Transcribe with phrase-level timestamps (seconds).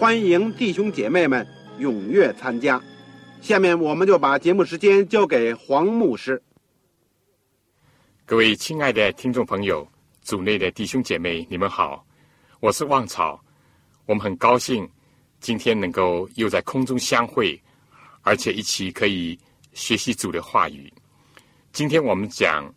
[0.00, 1.46] 欢迎弟兄姐妹们
[1.78, 2.82] 踊跃参加。
[3.42, 6.42] 下面我们就把节目时间交给黄牧师。
[8.24, 9.86] 各位亲爱的听众朋友、
[10.22, 12.02] 组内的弟兄姐妹，你们好，
[12.60, 13.38] 我是旺草。
[14.06, 14.88] 我们很高兴
[15.38, 17.62] 今天能够又在空中相会，
[18.22, 19.38] 而且一起可以
[19.74, 20.90] 学习主的话语。
[21.72, 22.74] 今天我们讲。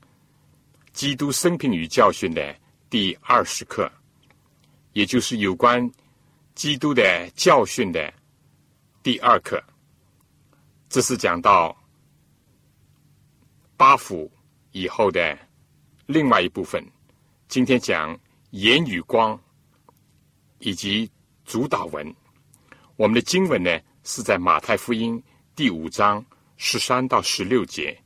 [0.92, 2.56] 基督生平与教训的
[2.88, 3.92] 第二十课，
[4.92, 5.90] 也就是有关
[6.56, 8.14] 基督的教训的
[9.02, 9.64] 第二课。
[10.90, 11.76] 这是讲到
[13.78, 14.32] 八福
[14.72, 15.38] 以后的
[16.06, 16.84] 另外一部分。
[17.48, 18.20] 今天讲
[18.52, 19.40] 言语光
[20.60, 21.10] 以及
[21.46, 22.14] 主导文。
[22.96, 25.22] 我们的经文呢是在马太福音
[25.56, 26.26] 第五章
[26.58, 27.98] 十三到十六节，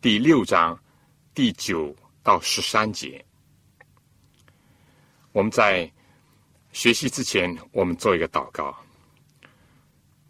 [0.00, 0.78] 第六章
[1.34, 1.94] 第九。
[2.26, 3.24] 到十三节，
[5.30, 5.88] 我们在
[6.76, 8.76] 学习之前，我们做一个祷告。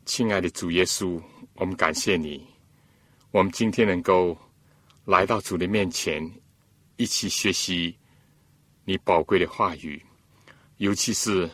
[0.05, 1.21] 亲爱的主耶稣，
[1.55, 2.47] 我们感谢你，
[3.33, 4.39] 我们今天能够
[5.07, 6.25] 来到主的面前，
[6.99, 7.99] 一起学习
[8.85, 10.01] 你宝贵的话语，
[10.77, 11.51] 尤其是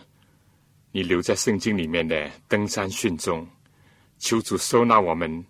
[0.90, 3.48] 你留在圣经里面的登山训中，
[4.18, 5.42] 求主收纳我们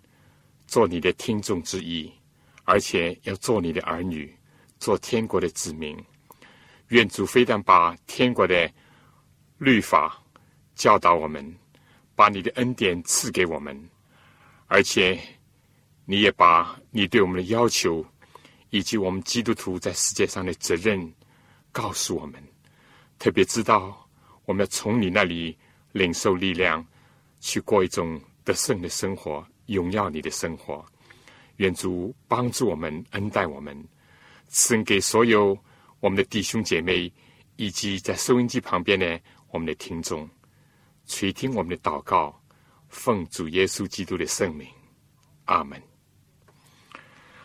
[0.68, 2.08] 做你的听众之一，
[2.62, 4.32] 而且要做你的儿女。
[4.78, 5.96] 做天国的子民，
[6.90, 8.72] 愿主非但把天国的
[9.62, 10.20] 律法
[10.74, 11.56] 教导我们，
[12.16, 13.80] 把你的恩典赐给我们，
[14.66, 15.16] 而且
[16.04, 18.04] 你也把你对我们的要求，
[18.70, 21.14] 以及我们基督徒在世界上的责任
[21.70, 22.42] 告诉我们。
[23.20, 24.04] 特别知道
[24.46, 25.56] 我们要从你那里
[25.92, 26.84] 领受力量，
[27.38, 30.84] 去过一种得胜的生活，荣耀你的生活。
[31.58, 33.80] 愿主帮助我们，恩待我们。
[34.48, 35.56] 赐给所有
[36.00, 37.12] 我们的弟兄姐妹，
[37.54, 39.20] 以及在收音机旁边的
[39.52, 40.28] 我们的听众，
[41.06, 42.42] 垂听我们的祷告，
[42.88, 44.66] 奉主耶稣基督的圣名，
[45.44, 45.80] 阿门。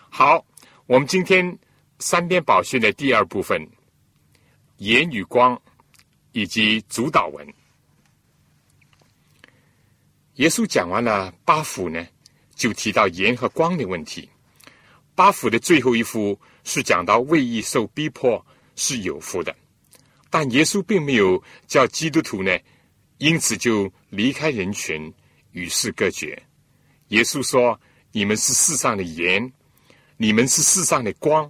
[0.09, 0.44] 好，
[0.85, 1.59] 我们今天
[2.00, 3.69] 三篇宝训的第二部分，
[4.78, 5.62] 言与光
[6.31, 7.53] 以及主导文。
[10.35, 12.07] 耶稣讲完了八福呢，
[12.56, 14.29] 就提到言和光的问题。
[15.13, 16.40] 八福的最后一幅。
[16.69, 19.56] 是讲到为义受逼迫是有福的，
[20.30, 22.58] 但耶稣并没有叫基督徒呢，
[23.18, 25.14] 因此就离开人群
[25.52, 26.42] 与世隔绝。
[27.10, 27.80] 耶稣说
[28.12, 29.52] ：“你们是世上的盐，
[30.18, 31.50] 你们是世上的光。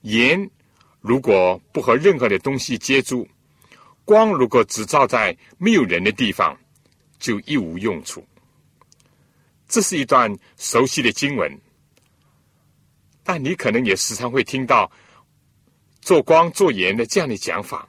[0.00, 0.50] 盐
[1.00, 3.26] 如果不和任何的东西接触，
[4.04, 6.58] 光如果只照在没有人的地方，
[7.18, 8.26] 就一无用处。”
[9.68, 11.56] 这是一段熟悉的经文。
[13.22, 14.90] 但你可能也时常会听到
[16.08, 17.86] “做光做盐”的这样的讲法，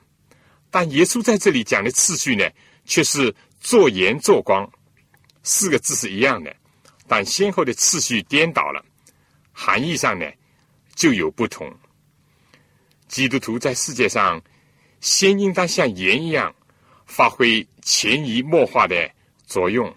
[0.70, 2.46] 但耶稣在这里讲的次序呢，
[2.84, 4.70] 却是“做盐做光”，
[5.42, 6.54] 四个字是一样的，
[7.08, 8.84] 但先后的次序颠倒了，
[9.54, 10.30] 含义上呢
[10.96, 11.74] 就有不同。
[13.08, 14.42] 基督徒在世界上，
[15.00, 16.54] 先应当像盐一样，
[17.06, 19.10] 发挥潜移默化的
[19.46, 19.96] 作用，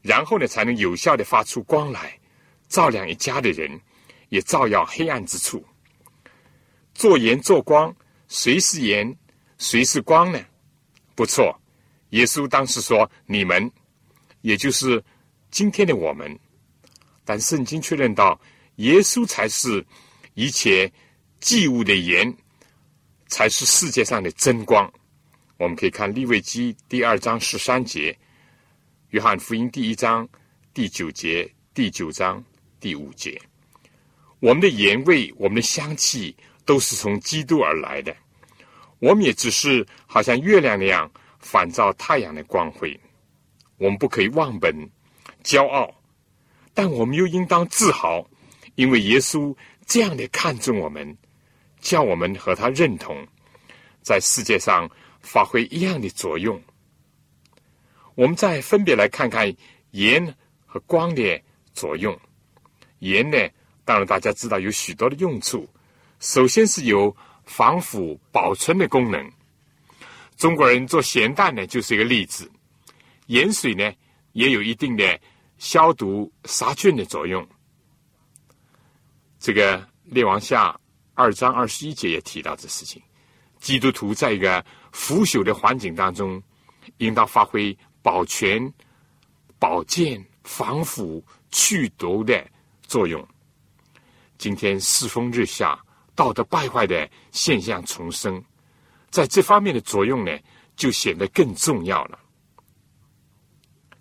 [0.00, 2.16] 然后呢，才能有效的发出光来，
[2.68, 3.80] 照亮一家的人。
[4.28, 5.64] 也照耀黑暗之处。
[6.94, 7.94] 做盐做光，
[8.28, 9.14] 谁是盐，
[9.58, 10.40] 谁是光呢？
[11.14, 11.54] 不错，
[12.10, 13.70] 耶稣当时说：“你们，
[14.40, 15.02] 也就是
[15.50, 16.38] 今天的我们。”
[17.24, 18.40] 但圣经确认到，
[18.76, 19.84] 耶稣才是
[20.34, 20.90] 一切
[21.40, 22.32] 祭物的盐，
[23.28, 24.90] 才是世界上的真光。
[25.56, 28.16] 我们可以看利未记第二章十三节，
[29.10, 30.28] 约翰福音第一章
[30.72, 32.44] 第九节，第九章
[32.80, 33.40] 第五节。
[34.40, 38.14] 我们的盐味，我们的香气，都是从基督而来的。
[38.98, 42.98] 我们也只是好像月亮那样反照太阳的光辉。
[43.76, 44.74] 我们不可以忘本、
[45.42, 45.92] 骄傲，
[46.72, 48.24] 但我们又应当自豪，
[48.76, 51.16] 因为耶稣这样的看重我们，
[51.80, 53.26] 叫我们和他认同，
[54.00, 54.88] 在世界上
[55.20, 56.62] 发挥一样的作用。
[58.14, 59.52] 我们再分别来看看
[59.90, 60.34] 盐
[60.64, 61.42] 和光的
[61.74, 62.16] 作用。
[63.00, 63.36] 盐呢，
[63.84, 65.68] 当然大家知道有许多的用处，
[66.24, 69.30] 首先是有防腐保存的功能。
[70.38, 72.50] 中国人做咸蛋呢，就是一个例子。
[73.26, 73.92] 盐水呢，
[74.32, 75.20] 也有一定的
[75.58, 77.46] 消毒杀菌的作用。
[79.38, 80.70] 这个《列王下》
[81.12, 83.02] 二章二十一节也提到这事情。
[83.60, 86.42] 基督徒在一个腐朽的环境当中，
[86.96, 88.72] 应当发挥保全、
[89.58, 92.42] 保健、防腐、去毒的
[92.80, 93.22] 作用。
[94.38, 95.78] 今天世风日下，
[96.14, 98.42] 道德败坏的现象重生。
[99.10, 100.30] 在这方面的作用呢，
[100.76, 102.18] 就显得更重要了。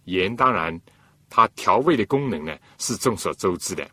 [0.05, 0.79] 盐当然，
[1.29, 3.89] 它调味的功能呢是众所周知的。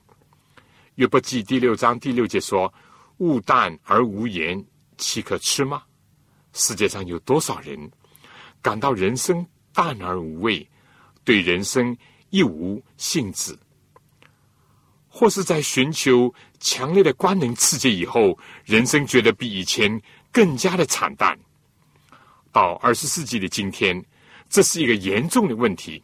[0.97, 2.73] 约伯记第六章第六节说
[3.19, 4.63] ：“物淡而无盐，
[4.99, 5.83] 岂可吃吗？”
[6.53, 7.91] 世界上有多少人
[8.61, 10.69] 感到人生淡而无味，
[11.23, 11.97] 对人生
[12.31, 13.57] 一无兴致，
[15.09, 20.01] 或是在寻求强烈的官能刺激以后，人生觉得比以前。
[20.33, 21.37] 更加的惨淡。
[22.53, 24.01] 到二十世纪的今天，
[24.49, 26.01] 这是一个严重的问题。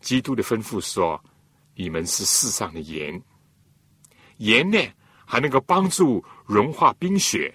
[0.00, 1.20] 基督的吩咐说
[1.74, 3.20] ：“你们是世上的盐，
[4.36, 4.78] 盐呢
[5.26, 7.52] 还能够帮助融化冰雪。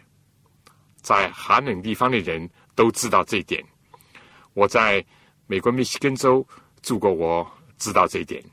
[0.97, 3.63] 在寒冷地方的人都知道这一点。
[4.55, 5.01] 我在
[5.47, 6.45] 美国密西根州
[6.81, 8.43] 住过，我知道这一点。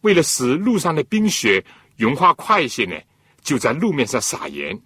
[0.00, 1.64] 为了使路上的冰雪
[1.96, 2.96] 融化快一些呢，
[3.42, 4.78] 就在路面上撒盐。”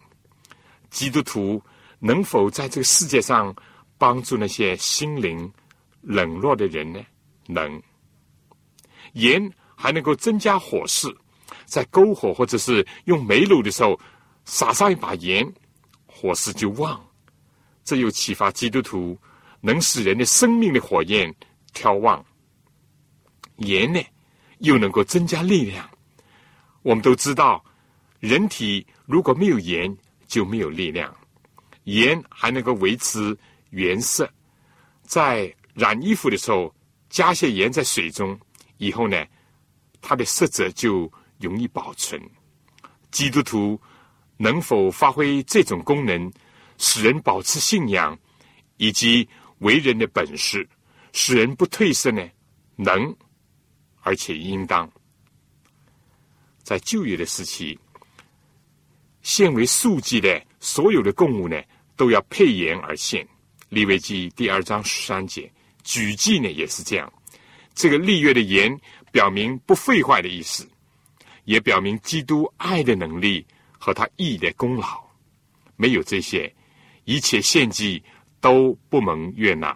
[0.90, 1.62] 基督徒
[1.98, 3.54] 能否在这个世界上
[3.98, 5.52] 帮助那些心灵
[6.00, 7.00] 冷落的人呢？
[7.46, 7.82] 能。
[9.12, 11.08] 盐还能够增加火势，
[11.64, 13.98] 在篝火或者是用煤炉的时候，
[14.44, 15.50] 撒上一把盐，
[16.06, 17.02] 火势就旺。
[17.84, 19.18] 这又启发基督徒
[19.60, 21.34] 能使人的生命的火焰
[21.72, 22.24] 挑旺。
[23.56, 24.00] 盐呢，
[24.58, 25.88] 又能够增加力量。
[26.82, 27.64] 我们都知道，
[28.20, 29.94] 人体如果没有盐，
[30.26, 31.14] 就没有力量，
[31.84, 33.36] 盐还能够维持
[33.70, 34.30] 原色。
[35.02, 36.74] 在染衣服的时候，
[37.08, 38.38] 加些盐在水中，
[38.76, 39.24] 以后呢，
[40.00, 42.20] 它的色泽就容易保存。
[43.10, 43.80] 基督徒
[44.36, 46.30] 能否发挥这种功能，
[46.76, 48.16] 使人保持信仰
[48.76, 49.28] 以及
[49.58, 50.68] 为人的本事，
[51.12, 52.28] 使人不褪色呢？
[52.76, 53.14] 能，
[54.02, 54.88] 而且应当。
[56.68, 57.78] 在旧约的时期。
[59.22, 61.58] 献为素祭的所有的供物呢，
[61.96, 63.26] 都要配盐而献。
[63.70, 65.50] 利未记第二章十三节，
[65.82, 67.10] 举祭呢也是这样。
[67.74, 68.78] 这个立约的盐，
[69.10, 70.68] 表明不废坏的意思，
[71.44, 73.46] 也表明基督爱的能力
[73.78, 75.02] 和他义的功劳。
[75.74, 76.54] 没有这些，
[77.04, 78.02] 一切献祭
[78.42, 79.74] 都不蒙悦纳。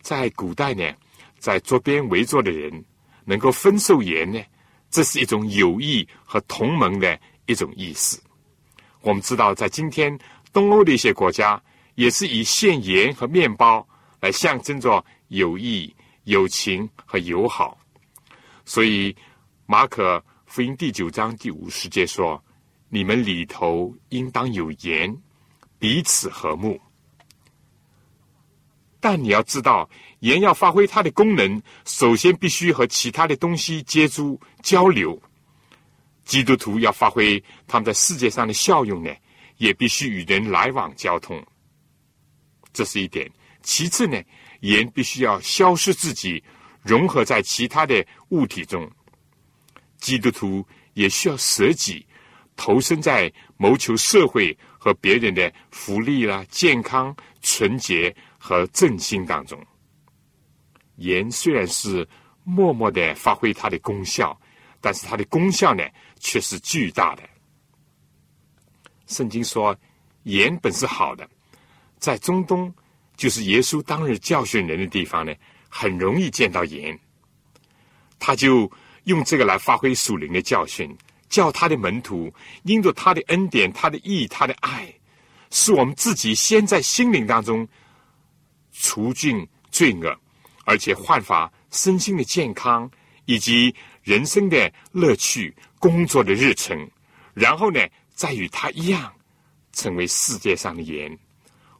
[0.00, 0.90] 在古代呢，
[1.38, 2.82] 在桌边围坐的人
[3.26, 4.42] 能够分受盐呢，
[4.90, 7.18] 这是一种友谊和同盟的。
[7.46, 8.22] 一种意思，
[9.00, 10.16] 我们知道，在今天
[10.52, 11.60] 东欧的一些国家，
[11.96, 13.84] 也是以献盐和面包
[14.20, 15.92] 来象征着友谊、
[16.24, 17.76] 友情和友好。
[18.64, 19.16] 所以，
[19.66, 22.40] 马可福音第九章第五十节说
[22.88, 25.12] ：“你们里头应当有盐，
[25.80, 26.80] 彼此和睦。”
[29.00, 29.88] 但你要知道，
[30.20, 35.20] 盐要发挥它的功能，首先必须和其他的东西接触交流。
[36.24, 39.10] 基督徒要发挥他们在世界上的效用呢，
[39.56, 41.42] 也必须与人来往交通，
[42.72, 43.28] 这是一点。
[43.62, 44.22] 其次呢，
[44.60, 46.42] 盐必须要消失自己，
[46.82, 48.88] 融合在其他的物体中。
[49.98, 50.64] 基督徒
[50.94, 52.06] 也需要舍己，
[52.54, 59.62] 投身在谋求社会和别人的福利啦、健康、纯洁和振兴当中。
[60.96, 62.08] 盐虽然是
[62.42, 64.36] 默默的发挥它的功效，
[64.80, 65.84] 但是它的功效呢？
[66.18, 67.22] 却是巨大的。
[69.06, 69.76] 圣经说，
[70.24, 71.28] 盐本是好的，
[71.98, 72.72] 在中东，
[73.16, 75.34] 就是耶稣当日教训人的地方呢，
[75.68, 76.98] 很容易见到盐。
[78.18, 78.70] 他就
[79.04, 80.94] 用这个来发挥属灵的教训，
[81.30, 82.30] 叫他的门徒
[82.64, 84.92] 因着他的恩典、他的义、他的爱，
[85.50, 87.66] 使我们自己先在心灵当中
[88.80, 90.18] 除尽罪恶，
[90.64, 92.90] 而且焕发身心的健康
[93.26, 95.54] 以及人生的乐趣。
[95.80, 96.78] 工作的日程，
[97.32, 97.80] 然后呢，
[98.14, 99.10] 再与他一样，
[99.72, 101.18] 成为世界上的盐，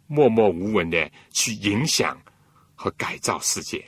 [0.07, 2.19] 默默无闻的去影响
[2.75, 3.85] 和改造世界。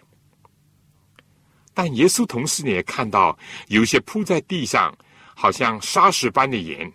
[1.72, 3.38] 但耶稣同时呢也看到
[3.68, 4.94] 有些铺在地上，
[5.34, 6.92] 好像沙石般的盐。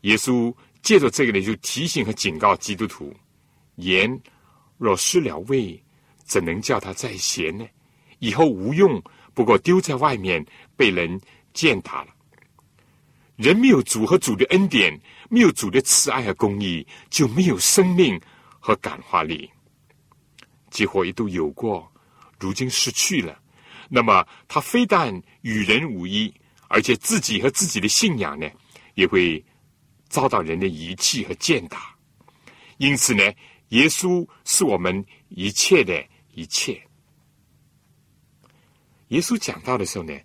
[0.00, 3.14] 耶稣借着这个呢，就提醒和警告基督徒：
[3.74, 4.18] 盐
[4.82, 5.80] 若失了位，
[6.24, 7.64] 怎能叫他再咸呢？
[8.18, 9.00] 以后无用，
[9.32, 10.44] 不过丢在外面
[10.76, 11.20] 被人
[11.54, 12.08] 践踏了。
[13.36, 18.20] 人没有主和主的恩典，没有主的慈爱和公义，就没有生命
[18.58, 19.48] 和感化力。
[20.68, 21.88] 几乎一度有过，
[22.40, 23.38] 如今失去了。
[23.88, 26.34] 那么他非但与人无异，
[26.66, 28.50] 而且自己和自己的信仰呢，
[28.94, 29.44] 也会
[30.08, 31.94] 遭到人的遗弃和践踏。
[32.78, 33.22] 因此呢，
[33.72, 36.02] 耶稣是我们一切的
[36.32, 36.80] 一切。
[39.08, 40.18] 耶稣讲到的时候呢，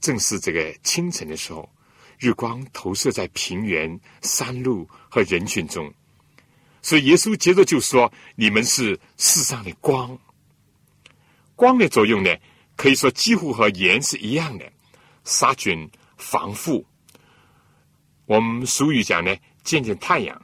[0.00, 1.68] 正是这个清晨的时候。
[2.16, 5.92] 日光投射在平原、山路和人群中，
[6.80, 10.16] 所以耶稣接着就说：“你们是世上的光。
[11.56, 12.30] 光的作用呢，
[12.76, 14.72] 可以说几乎和盐是一样的，
[15.24, 16.86] 杀菌、防腐。
[18.26, 20.40] 我们俗语讲呢，见见太阳，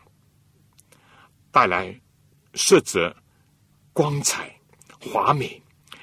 [1.53, 1.99] 带来
[2.55, 3.15] 色泽、
[3.93, 4.55] 光彩、
[5.01, 5.61] 华美，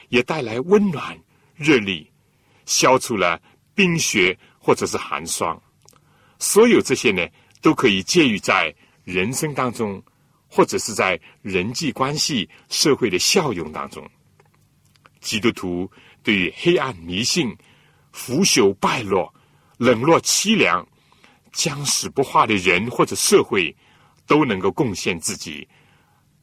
[0.09, 1.17] 也带来温暖、
[1.55, 2.11] 热力，
[2.65, 3.41] 消除了
[3.73, 5.57] 冰雪。”或者是寒霜，
[6.39, 7.25] 所有这些呢，
[7.61, 8.75] 都可以介于在
[9.05, 10.03] 人生当中，
[10.49, 14.05] 或者是在人际关系、社会的效用当中。
[15.21, 15.89] 基督徒
[16.21, 17.55] 对于黑暗、迷信、
[18.11, 19.33] 腐朽、败落、
[19.77, 20.85] 冷落、凄凉、
[21.53, 23.73] 僵死不化的人或者社会，
[24.25, 25.65] 都能够贡献自己，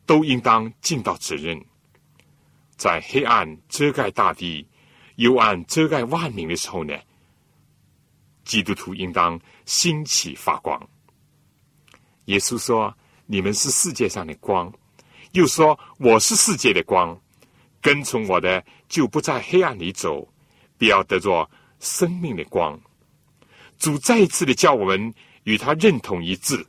[0.06, 1.60] 都应当尽到责任。
[2.76, 4.66] 在黑暗遮盖大地、
[5.16, 6.94] 幽暗遮盖万民的时候呢？
[8.44, 10.88] 基督徒应当兴起发光。
[12.26, 12.94] 耶稣说
[13.24, 14.70] ：“你们是世界上的光。”
[15.32, 17.18] 又说：“我是世界的光，
[17.80, 20.28] 跟从我的就不在黑暗里走，
[20.76, 22.78] 必要得着生命的光。”
[23.78, 25.12] 主再一次的叫我们
[25.44, 26.66] 与他认同一致，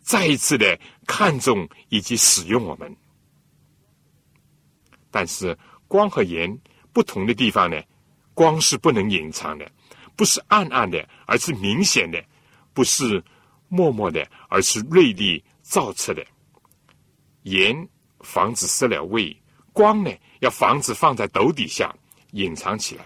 [0.00, 2.96] 再一次的看重以及使用我们。
[5.10, 5.56] 但是
[5.86, 6.58] 光和盐
[6.92, 7.80] 不同的地方呢？
[8.34, 9.70] 光是不能隐藏的。
[10.16, 12.20] 不是暗暗的，而是明显的；
[12.72, 13.22] 不是
[13.68, 16.24] 默默的，而是锐利照彻的。
[17.42, 17.88] 盐
[18.20, 19.36] 防止失了味，
[19.72, 21.92] 光呢要防止放在斗底下
[22.30, 23.04] 隐藏起来。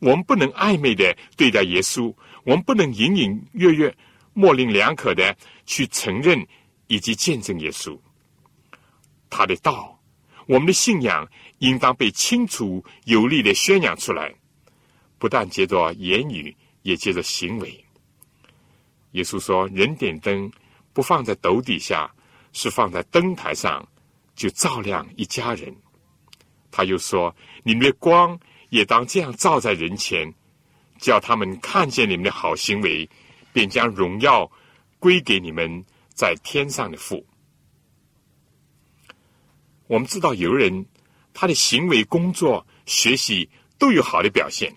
[0.00, 2.12] 我们不能暧昧的对待耶稣，
[2.44, 3.96] 我们不能隐隐约约、
[4.34, 5.36] 模棱两可的
[5.66, 6.44] 去承认
[6.88, 7.96] 以及见证耶稣。
[9.30, 9.98] 他的道，
[10.46, 11.26] 我们的信仰
[11.58, 14.34] 应当被清楚有力的宣扬出来。
[15.18, 17.84] 不但接着言语，也接着行为。
[19.12, 20.50] 耶稣说：“人点灯，
[20.92, 22.08] 不放在斗底下，
[22.52, 23.86] 是放在灯台上，
[24.36, 25.74] 就照亮一家人。”
[26.70, 30.32] 他又说：“你们的光也当这样照在人前，
[30.98, 33.08] 叫他们看见你们的好行为，
[33.52, 34.48] 便将荣耀
[35.00, 35.84] 归给你们
[36.18, 37.24] 在天上的父。”
[39.86, 40.84] 我们知道，有人
[41.32, 43.48] 他的行为、工作、学习
[43.78, 44.74] 都有好的表现。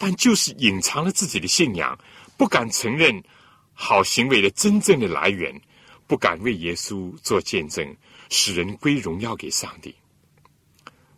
[0.00, 1.98] 但就是隐藏了自己的信仰，
[2.36, 3.20] 不敢承认
[3.74, 5.60] 好行为的真正的来源，
[6.06, 7.96] 不敢为耶稣做见证，
[8.30, 9.92] 使人归荣耀给上帝。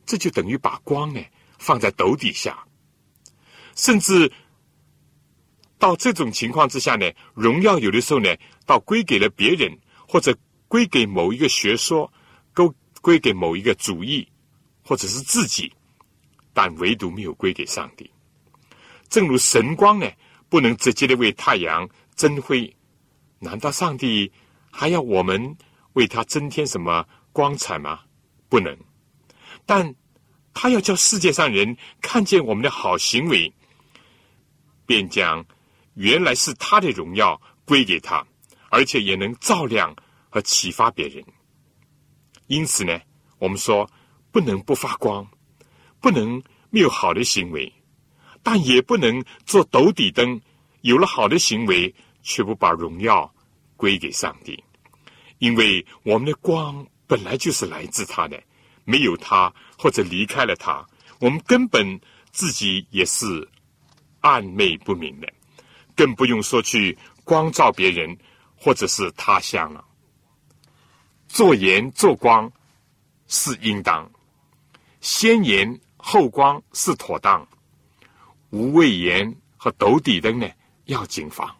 [0.06, 1.22] 这就等于把光呢
[1.58, 2.64] 放在斗底下，
[3.76, 4.32] 甚至
[5.80, 8.28] 到这种情况之下呢，荣耀有的时候呢，
[8.66, 10.37] 倒归给了别人，或者
[10.68, 12.12] 归给某一个学说，
[12.54, 12.70] 归
[13.00, 14.28] 归给某一个主义，
[14.84, 15.72] 或者是自己，
[16.52, 18.08] 但唯独没有归给上帝。
[19.08, 20.06] 正如神光呢，
[20.50, 22.76] 不能直接的为太阳增辉，
[23.38, 24.30] 难道上帝
[24.70, 25.56] 还要我们
[25.94, 28.00] 为他增添什么光彩吗？
[28.50, 28.76] 不能。
[29.64, 29.94] 但
[30.52, 33.50] 他要叫世界上人看见我们的好行为，
[34.84, 35.42] 便将
[35.94, 38.26] 原来是他的荣耀归给他，
[38.70, 39.94] 而且也能照亮
[40.28, 41.25] 和启发别人。
[42.47, 43.00] 因此呢，
[43.38, 43.90] 我们说
[44.30, 45.26] 不能不发光，
[46.00, 47.73] 不能没有好的行为。
[48.42, 50.40] 但也不能做斗底灯，
[50.80, 53.30] 有了好的行为，却不把荣耀
[53.76, 54.64] 归给上帝，
[55.38, 58.42] 因为我们的光本来就是来自他的，
[58.85, 60.87] 没有他或者离开了他，
[61.20, 63.47] 我们根本自己也是
[64.20, 65.30] 暗昧不明的，
[66.00, 68.16] 更不用说去光照别人
[68.57, 69.85] 或者是他乡了。
[71.28, 72.50] 做盐做光
[73.28, 74.11] 是应当，
[75.02, 77.47] 先盐后光是妥当。
[78.49, 80.49] 无畏盐和斗底灯呢，
[80.87, 81.54] 要谨防。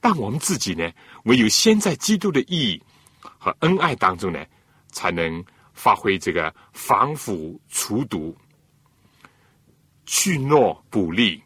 [0.00, 0.90] 但我们自己呢，
[1.22, 2.82] 唯有先在基督的意义
[3.22, 4.44] 和恩爱当中呢，
[4.88, 8.36] 才能发挥这个防腐除毒。
[10.04, 11.43] 去诺补利，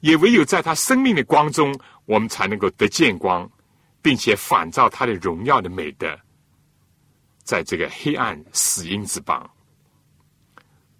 [0.00, 3.50] 也唯有在他生命的光中，我们才能够得见光，
[4.00, 6.18] 并且反照他的荣耀的美德，
[7.42, 9.48] 在这个黑暗死荫之邦，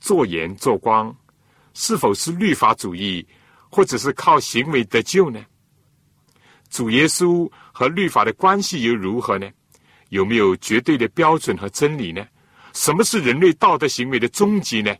[0.00, 1.14] 做盐做光，
[1.74, 3.26] 是否是律法主义，
[3.70, 5.44] 或者是靠行为得救呢？
[6.70, 9.50] 主耶稣和律法的关系又如何呢？
[10.10, 12.26] 有没有绝对的标准和真理呢？
[12.74, 14.94] 什么是人类道德行为的终极呢？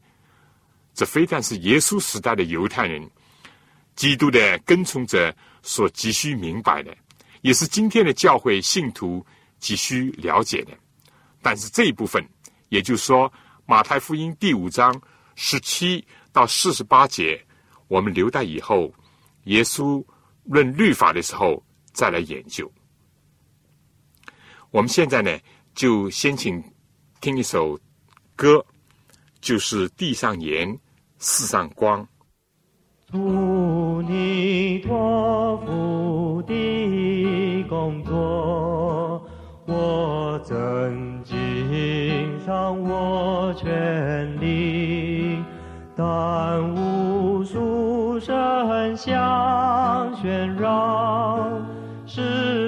[0.94, 3.08] 这非但是耶稣时代的犹太人、
[3.98, 6.96] 基督的跟从者所急需明白的，
[7.40, 9.26] 也是今天的教会信徒
[9.58, 10.70] 急需了解的。
[11.42, 12.24] 但是这一部分，
[12.68, 13.30] 也就是说，
[13.66, 15.02] 马太福音第五章
[15.34, 17.44] 十七到四十八节，
[17.88, 18.94] 我们留待以后
[19.46, 20.00] 耶稣
[20.44, 21.60] 论律法的时候
[21.92, 22.70] 再来研究。
[24.70, 25.36] 我们现在呢，
[25.74, 26.62] 就先请
[27.20, 27.76] 听一首
[28.36, 28.64] 歌，
[29.40, 30.78] 就是《地上盐，
[31.18, 32.00] 世上光》。
[33.10, 39.22] 祝你托付的工作，
[39.64, 45.38] 我曾尽上我全力，
[45.96, 51.48] 但无数声响喧扰，
[52.04, 52.67] 是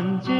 [0.00, 0.39] 安静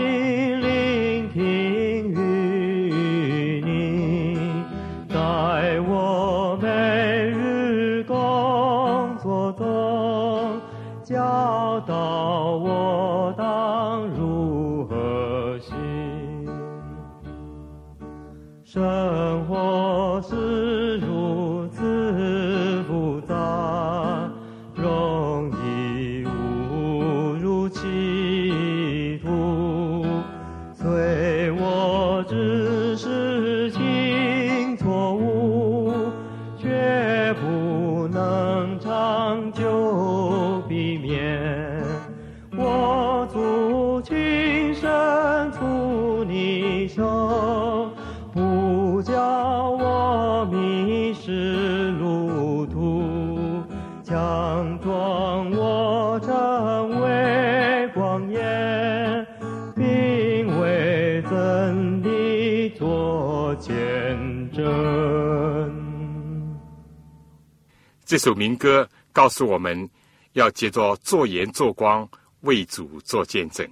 [68.10, 69.88] 这首民歌告诉我们
[70.32, 73.64] 要借着做盐做光，为主做见证。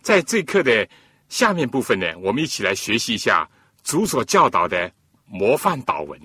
[0.00, 0.88] 在这课的
[1.28, 3.50] 下面部分呢，我们一起来学习一下
[3.82, 4.88] 主所教导的
[5.26, 6.16] 模范祷文。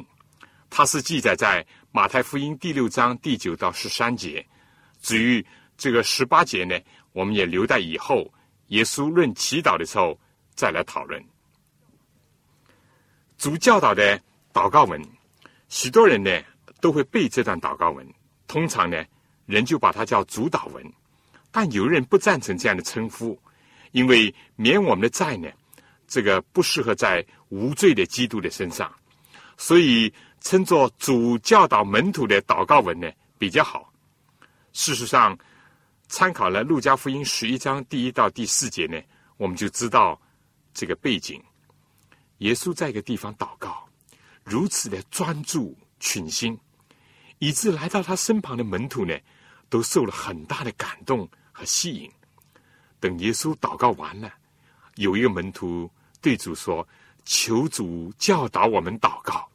[0.69, 4.45] 它是记载在马太福音第六章第九到十三节。
[5.01, 5.43] 至于
[5.75, 6.79] 这个十八节呢，
[7.13, 8.31] 我们也留待以后
[8.67, 10.15] 耶稣论祈祷的时候
[10.53, 11.19] 再来讨论。
[13.39, 14.21] 主教导的
[14.53, 15.03] 祷告文，
[15.67, 16.29] 许多人呢
[16.81, 18.05] 都会背这段祷告文，
[18.47, 19.03] 通常呢
[19.45, 20.93] 人就把它叫主祷文，
[21.51, 23.39] 但有人不赞成这样的称呼，
[23.91, 25.49] 因为免我们的债呢，
[26.07, 28.91] 这个不适合在无罪的基督的身上，
[29.57, 33.91] 所以称作主教导门徒的祷告文呢比较好。
[34.71, 35.37] 事实上，
[36.07, 38.99] 参考了路加福音十一章第一到第四节呢，
[39.37, 40.19] 我们就知道
[40.73, 41.41] 这个背景。
[42.37, 43.85] 耶稣在一个地方祷告，
[44.43, 46.57] 如此的专注群心，
[47.39, 49.17] 以致来到他身旁的门徒呢，
[49.69, 52.09] 都受了很大的感动和吸引。
[52.99, 54.31] 等耶稣祷告完了，
[54.95, 55.89] 有一个门徒
[56.21, 56.87] 对主说
[57.23, 59.49] ：“求主教导我们祷告。”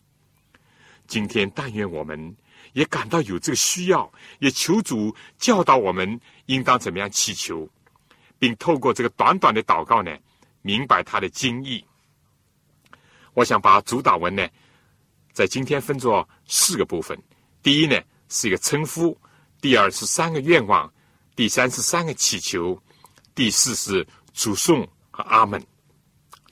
[1.07, 2.35] 今天但愿我们
[2.73, 7.69] 也感到有这个需要，也求主教导我们应当怎么样祈求，
[8.39, 10.11] 并透过这个短短的祷告呢，
[10.63, 11.85] 明白他的经意。
[13.35, 14.49] 我想把主导文呢，
[15.35, 17.23] 在今天分作四个部分。
[17.65, 17.99] 第一呢
[18.29, 19.19] 是一个称呼，
[19.63, 20.93] 第二是三个愿望，
[21.35, 22.79] 第三是三个祈求，
[23.35, 25.67] 第四是主颂和阿门。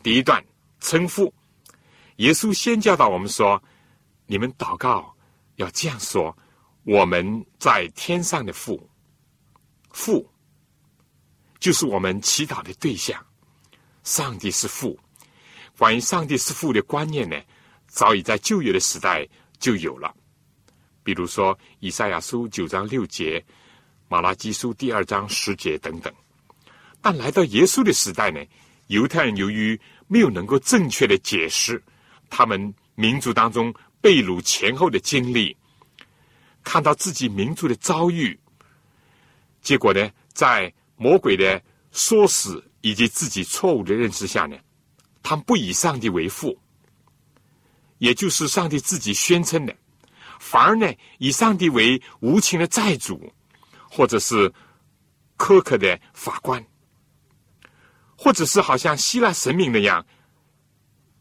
[0.03, 0.43] 第一段
[0.81, 1.33] 称呼，
[2.17, 3.63] 耶稣先教导我们说
[4.25, 5.15] ：“你们祷告
[5.57, 6.35] 要这样说：
[6.85, 8.89] 我们在天上的父，
[9.91, 10.27] 父
[11.61, 13.23] 就是我们祈祷的对象，
[14.03, 14.99] 上帝是父。”
[15.77, 17.37] 关于上帝是父的观念呢，
[17.87, 20.15] 早已在旧约的时代就有了。
[21.03, 23.45] 比如说，以赛亚书九章六节、
[24.09, 26.13] 马拉基书第二章十节等等。
[27.01, 28.41] 但来到耶稣的时代呢，
[28.87, 31.83] 犹太人由于没有能够正确的解释
[32.31, 35.57] 他们民族当中被掳前后的经历，
[36.63, 38.39] 看到自己民族的遭遇，
[39.61, 41.61] 结果呢，在魔鬼的
[41.93, 44.57] 唆使以及自己错误的认识下呢，
[45.23, 46.57] 他们不以上帝为父，
[47.99, 49.77] 也就是上帝自己宣称的，
[50.45, 53.33] 反而呢，以上帝为无情的债主，
[53.89, 54.53] 或者是
[55.39, 56.63] 苛刻的法官，
[58.17, 60.05] 或者是好像希腊神明那样，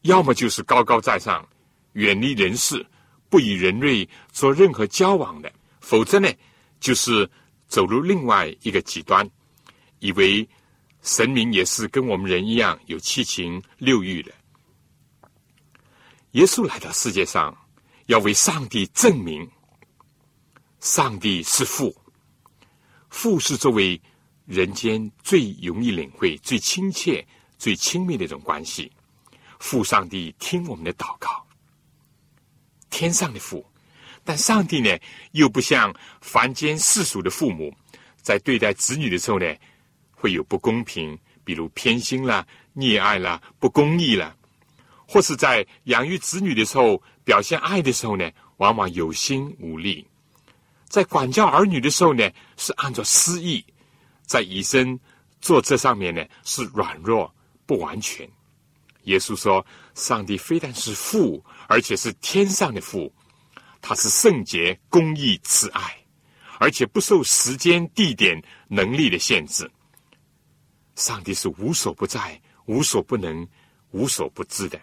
[0.01, 1.47] 要么就是高高在上，
[1.93, 2.83] 远离人世，
[3.29, 6.27] 不与人类做任何交往的，否则呢，
[6.79, 7.29] 就是
[7.67, 9.29] 走入另外一个极端。
[9.99, 10.49] 以为
[11.03, 14.31] 神明也是跟我们人一样有七情六欲的。
[16.31, 17.55] 耶稣来到世界上，
[18.11, 19.49] 要为上帝证明，
[20.81, 21.95] 上帝是父，
[23.09, 23.99] 父是作为
[24.45, 27.25] 人间最容易领会、最亲切、
[27.57, 28.91] 最亲密的一种关系。
[29.59, 31.47] 父上帝听我们的祷告，
[32.89, 33.65] 天上的父，
[34.25, 34.89] 但上帝呢，
[35.31, 37.73] 又不像凡间世俗的父母，
[38.21, 39.45] 在对待子女的时候呢。
[40.13, 42.45] 会有不公平，比如偏心啦、
[42.75, 44.35] 溺爱啦、不公义啦，
[45.07, 50.05] 或是在养育子女的时候表现爱的时候呢，往往有心无力；
[50.89, 53.63] 在管教儿女的时候呢，是按照私意；
[54.23, 54.99] 在以身
[55.39, 57.33] 作则上面呢，是软弱
[57.65, 58.29] 不完全。
[59.03, 59.65] 耶稣说
[59.95, 63.09] ：“上帝非但是父，而且是天上的父，
[63.81, 65.95] 他是圣洁、公义、慈爱，
[66.59, 69.71] 而且不受时间、地点、能力的限制。”
[70.97, 73.47] 上帝是无所不在、无所不能、
[73.91, 74.77] 无所不知的，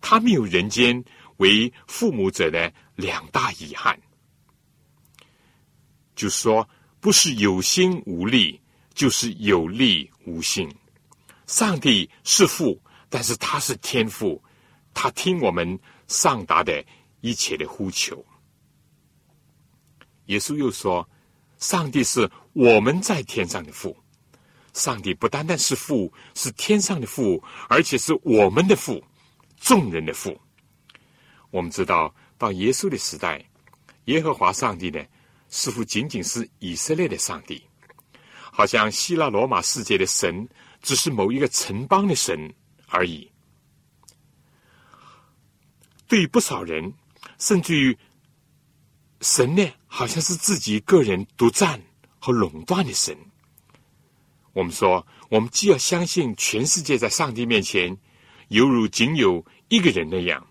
[0.00, 1.02] 他没有人间
[1.38, 3.98] 为父母者的两大遗憾，
[6.14, 6.68] 就是说，
[7.00, 8.60] 不是有心无力，
[8.94, 10.72] 就是有力无心。
[11.46, 14.42] 上帝是父，但是他是天父，
[14.94, 16.84] 他听我们上达的
[17.20, 18.24] 一切的呼求。
[20.26, 21.06] 耶稣又说，
[21.58, 23.96] 上帝是我们在天上的父。
[24.72, 29.04] 上帝不单单是父，是天上的父，而且是我们的父，
[29.60, 30.40] 众人的父。
[31.52, 33.44] 我们知道，到耶稣的时代，
[34.06, 35.04] 耶和华上帝呢，
[35.50, 37.62] 似乎仅仅是以色列的上帝，
[38.50, 40.48] 好像希腊罗马世界的神
[40.80, 42.50] 只是某一个城邦的神
[42.88, 43.30] 而已。
[46.08, 46.94] 对于不少人，
[47.38, 47.96] 甚至于
[49.20, 51.78] 神呢，好像是自己个人独占
[52.18, 53.14] 和垄断的神。
[54.54, 57.94] 我们说，我们既要相信全世界在上帝面前
[58.48, 60.46] 犹如仅有一个人那样，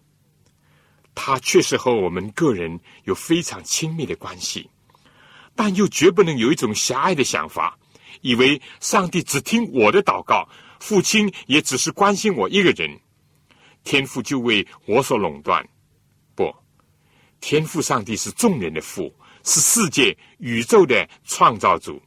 [1.13, 4.69] 他确实和我们个人有非常亲密的关系，
[5.55, 7.77] 但又绝不能有一种狭隘的想法，
[8.21, 10.47] 以为上帝只听我的祷告，
[10.79, 12.99] 父亲也只是关心我一个人，
[13.83, 15.67] 天父就为我所垄断。
[16.33, 16.55] 不，
[17.39, 22.01] 天父上帝是众人的父，是世界宇宙的创造主。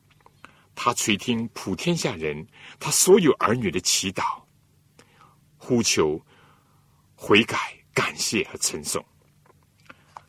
[0.74, 2.44] 他垂听普天下人，
[2.80, 4.42] 他所有儿女的祈祷、
[5.56, 6.20] 呼求、
[7.14, 7.56] 悔改、
[7.94, 9.02] 感谢和称颂。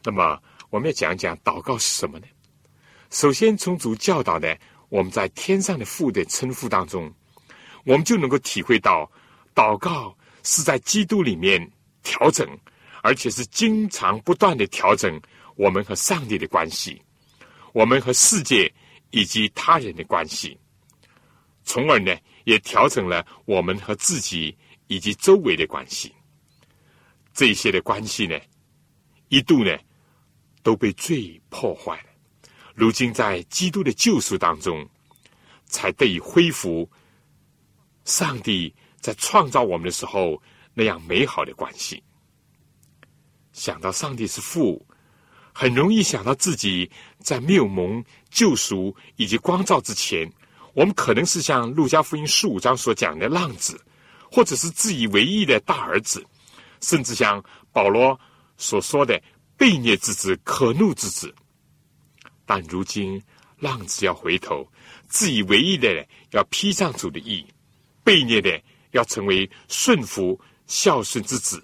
[0.03, 2.27] 那么，我们要讲一讲祷告是什么呢？
[3.09, 4.57] 首先，从主教导的
[4.89, 7.11] 我们在天上的父的称呼当中，
[7.83, 9.11] 我们就能够体会到，
[9.53, 11.69] 祷告是在基督里面
[12.03, 12.47] 调整，
[13.01, 15.19] 而且是经常不断的调整
[15.55, 17.01] 我们和上帝的关系，
[17.73, 18.71] 我们和世界。
[19.11, 20.59] 以及他人的关系，
[21.63, 24.53] 从而呢，也调整了我们和自己
[24.87, 26.13] 以及周围的关系。
[27.35, 28.39] 这些的关系呢，
[29.27, 29.77] 一度呢，
[30.63, 32.09] 都被罪破坏了。
[32.73, 34.83] 如今在基督的救赎当中，
[35.65, 36.89] 才得以恢复
[38.05, 40.41] 上帝在创造我们的时候
[40.73, 42.01] 那样美好的关系。
[43.51, 44.83] 想到上帝是父。
[45.57, 50.29] 很容易想到自己在没有蒙救赎以及光照之前，
[50.73, 53.79] 我们可能是像路加福音十五章所讲的浪子，
[54.29, 56.21] 或者是自以为意的大儿子，
[56.85, 58.19] 甚至像保罗
[58.57, 59.19] 所说的
[59.57, 61.33] 悖逆之子、可怒之子。
[62.45, 63.19] 但如今
[63.57, 64.67] 浪子要回头，
[65.07, 67.43] 自以为意的要披上主的衣，
[68.03, 71.63] 悖逆的要成为顺服孝顺之子，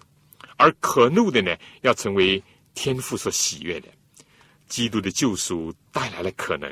[0.57, 2.43] 而可怒的呢，要成为。
[2.73, 3.89] 天父所喜悦的，
[4.69, 6.71] 基督的救赎带来了可能。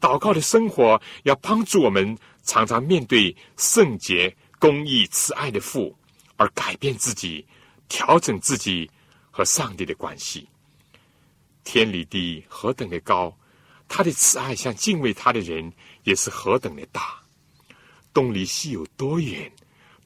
[0.00, 5.94] 祷告的生活要帮助我们常常面对圣洁、公义、慈爱的父，
[6.38, 7.46] 而改变自己，
[7.88, 8.90] 调整自己
[9.30, 10.48] 和上帝的关系。
[11.64, 13.36] 天离地何等的高，
[13.88, 15.72] 他的慈爱向敬畏他的人
[16.04, 17.20] 也是何等的大。
[18.12, 19.50] 东离西有多远，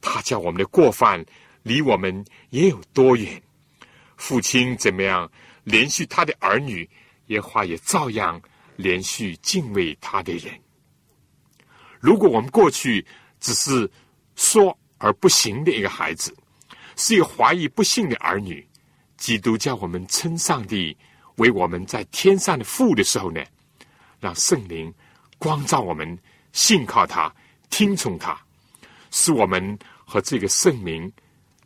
[0.01, 1.23] 他叫我们的过犯
[1.63, 3.41] 离我们也有多远。
[4.17, 5.31] 父亲怎么样
[5.63, 6.89] 连续他的儿女，
[7.27, 8.41] 耶华也照样
[8.75, 10.59] 连续敬畏他的人。
[11.99, 13.05] 如果我们过去
[13.39, 13.89] 只是
[14.35, 16.35] 说而不行的一个孩子，
[17.03, 18.63] 是有怀疑不信的儿女，
[19.17, 20.95] 基督叫我们称上帝
[21.37, 23.43] 为我们在天上的父的时候呢，
[24.19, 24.93] 让圣灵
[25.39, 26.15] 光照我们，
[26.53, 27.33] 信靠他，
[27.71, 28.39] 听从他，
[29.09, 31.11] 使我们和这个圣名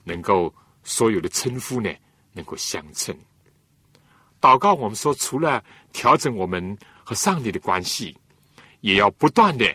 [0.06, 1.94] 能够所有的称呼呢
[2.32, 3.14] 能够相称。
[4.40, 8.18] 祷告，我们说，除了调整我们和上帝的关系，
[8.80, 9.66] 也要不断的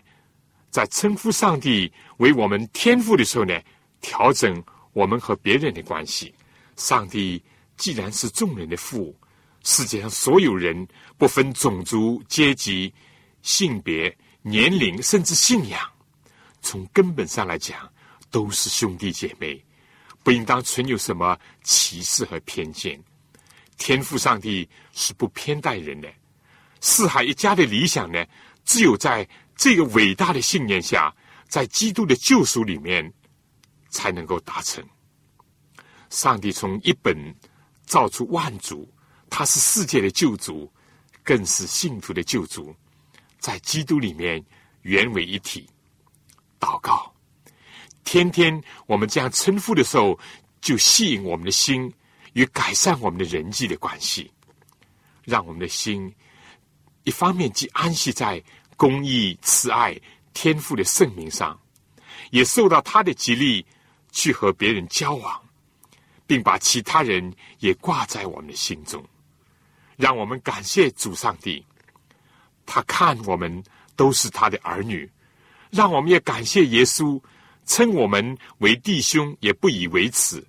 [0.71, 3.61] 在称呼上帝为我们天父的时候呢，
[4.01, 6.35] 调整我们和别人的关系。
[6.77, 7.43] 上帝
[7.77, 9.15] 既然是众人的父，
[9.65, 10.87] 世界上所有人
[11.19, 12.93] 不分种族、阶级、
[13.43, 15.81] 性别、年龄，甚至信仰，
[16.63, 17.91] 从根本上来讲，
[18.31, 19.63] 都是兄弟姐妹，
[20.23, 22.99] 不应当存有什么歧视和偏见。
[23.77, 26.09] 天赋上帝是不偏待人的，
[26.81, 28.25] 四海一家的理想呢，
[28.65, 29.27] 只有在
[29.57, 31.15] 这个伟大的信念下，
[31.49, 33.11] 在基督的救赎里面，
[33.91, 34.83] 才能够达成。
[36.09, 37.15] 上帝从一本
[37.85, 38.91] 造出万族，
[39.29, 40.73] 他是世界的救主，
[41.23, 42.75] 更是信徒的救主，
[43.39, 44.43] 在基督里面
[44.83, 45.69] 原为一体。
[46.59, 47.15] 祷告，
[48.05, 50.19] 天天我们这样称呼的时候，
[50.61, 51.93] 就吸引我们的心。
[52.35, 54.31] 与改善我们的人际的关系，
[55.25, 56.15] 让我们的心
[57.03, 58.41] 一方面既安息在
[58.77, 60.01] 公义、慈爱、
[60.33, 61.61] 天赋的圣名上，
[62.31, 63.67] 也受到他的激励
[64.13, 65.41] 去和别人交往，
[66.27, 69.05] 并把其他人也挂在我们的心中。
[69.97, 71.65] 让我们感谢主上帝，
[72.65, 73.63] 他看我们
[73.97, 75.11] 都是他的儿女。
[75.71, 77.21] 让我们也感谢耶稣，
[77.65, 80.45] 称我们为弟兄，也不以为耻。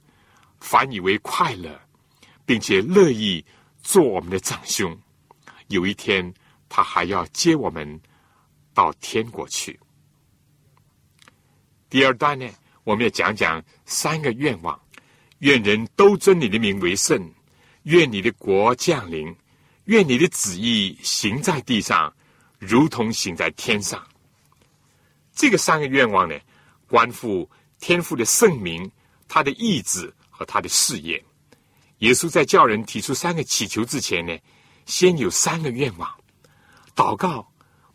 [0.59, 1.79] 反以为快乐，
[2.45, 3.43] 并且乐意
[3.81, 4.97] 做我们的长兄。
[5.67, 6.33] 有一天，
[6.69, 7.99] 他还要接我们
[8.73, 9.79] 到天国去。
[11.89, 12.47] 第二段呢，
[12.83, 14.79] 我们要讲讲三个愿望：
[15.39, 17.19] 愿人都尊你的名为圣；
[17.83, 19.33] 愿你的国降临；
[19.85, 22.13] 愿你的旨意行在地上，
[22.59, 24.05] 如同行在天上。
[25.33, 26.35] 这个三个愿望呢，
[26.87, 28.91] 关乎天父的圣名，
[29.27, 30.13] 他的意志。
[30.33, 31.23] 和他的事业，
[31.99, 34.35] 耶稣在叫人提出三个祈求之前呢，
[34.87, 36.09] 先有三个愿望。
[36.95, 37.47] 祷告，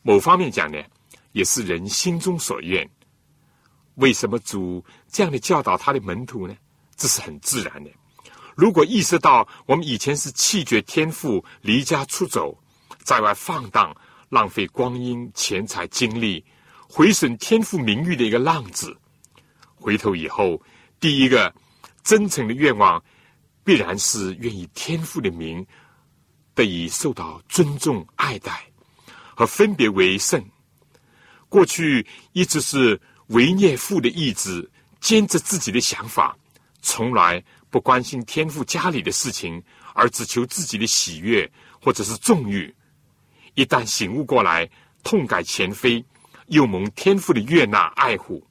[0.03, 0.81] 某方面讲呢，
[1.33, 2.89] 也是人心中所愿。
[3.97, 6.57] 为什么主这样的教导他的门徒呢？
[6.97, 7.91] 这是很自然的。
[8.55, 12.57] 如果意识到我们以前是弃绝天赋、离家出走，
[13.03, 13.95] 在外放荡、
[14.31, 16.43] 浪费光阴、钱财、精力，
[16.89, 18.97] 毁损天赋名誉的一个浪子，
[19.75, 20.63] 回头以后，
[20.99, 21.55] 第一个。
[22.07, 23.03] 真诚的愿望，
[23.65, 25.67] 必然是愿意天赋的名
[26.55, 28.65] 得以受到尊重、爱戴
[29.35, 30.41] 和分别为圣。
[31.49, 34.69] 过去一直是违逆父的意志，
[35.01, 36.37] 坚持自己的想法，
[36.81, 39.63] 从来不关心天父家里的事情，
[39.95, 42.73] 而只求自己的喜悦或者是纵欲。
[43.55, 44.69] 一旦醒悟过来，
[45.03, 46.05] 痛改前非，
[46.47, 48.47] 又蒙天父的悦纳爱护，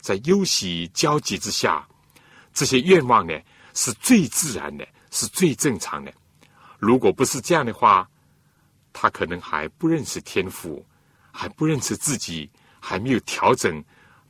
[0.00, 1.86] 在忧喜交集之下。
[2.54, 3.32] 这些愿望呢，
[3.74, 6.12] 是最自然的，是最正常的。
[6.78, 8.08] 如果不是这样的话，
[8.92, 10.84] 他可能还不认识天赋，
[11.30, 13.82] 还不认识自己，还没有调整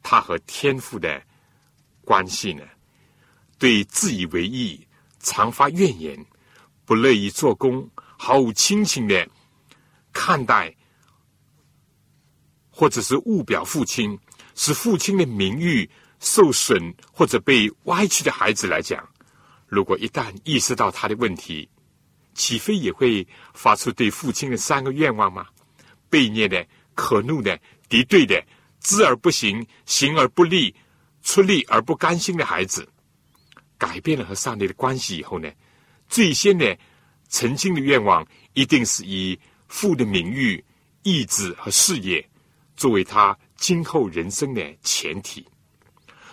[0.03, 1.23] 他和天赋的
[2.05, 2.65] 关系呢。
[3.59, 4.87] 对自以为意，
[5.21, 6.27] 常发怨言，
[6.85, 9.29] 不乐意做工，毫无亲情的
[10.13, 10.75] 看待，
[12.71, 14.19] 或者是误表父亲，
[14.55, 15.89] 使父亲的名誉。
[16.25, 19.05] 受损或者被歪曲的孩子来讲，
[19.67, 21.69] 如果一旦意识到他的问题，
[22.33, 25.49] 岂非也会发出对父亲的三个愿望吗？
[26.09, 28.41] 悖逆的、可怒的、敌对的、
[28.83, 30.75] 知而不行、行而不立、
[31.23, 32.89] 出力而不甘心的孩子，
[33.79, 35.51] 改变了和上帝的关系以后呢？
[36.09, 36.79] 最先的
[37.29, 40.63] 曾经的愿望，一定是以父的名誉、
[41.03, 42.29] 意志和事业
[42.77, 45.47] 作为他今后人生的前提。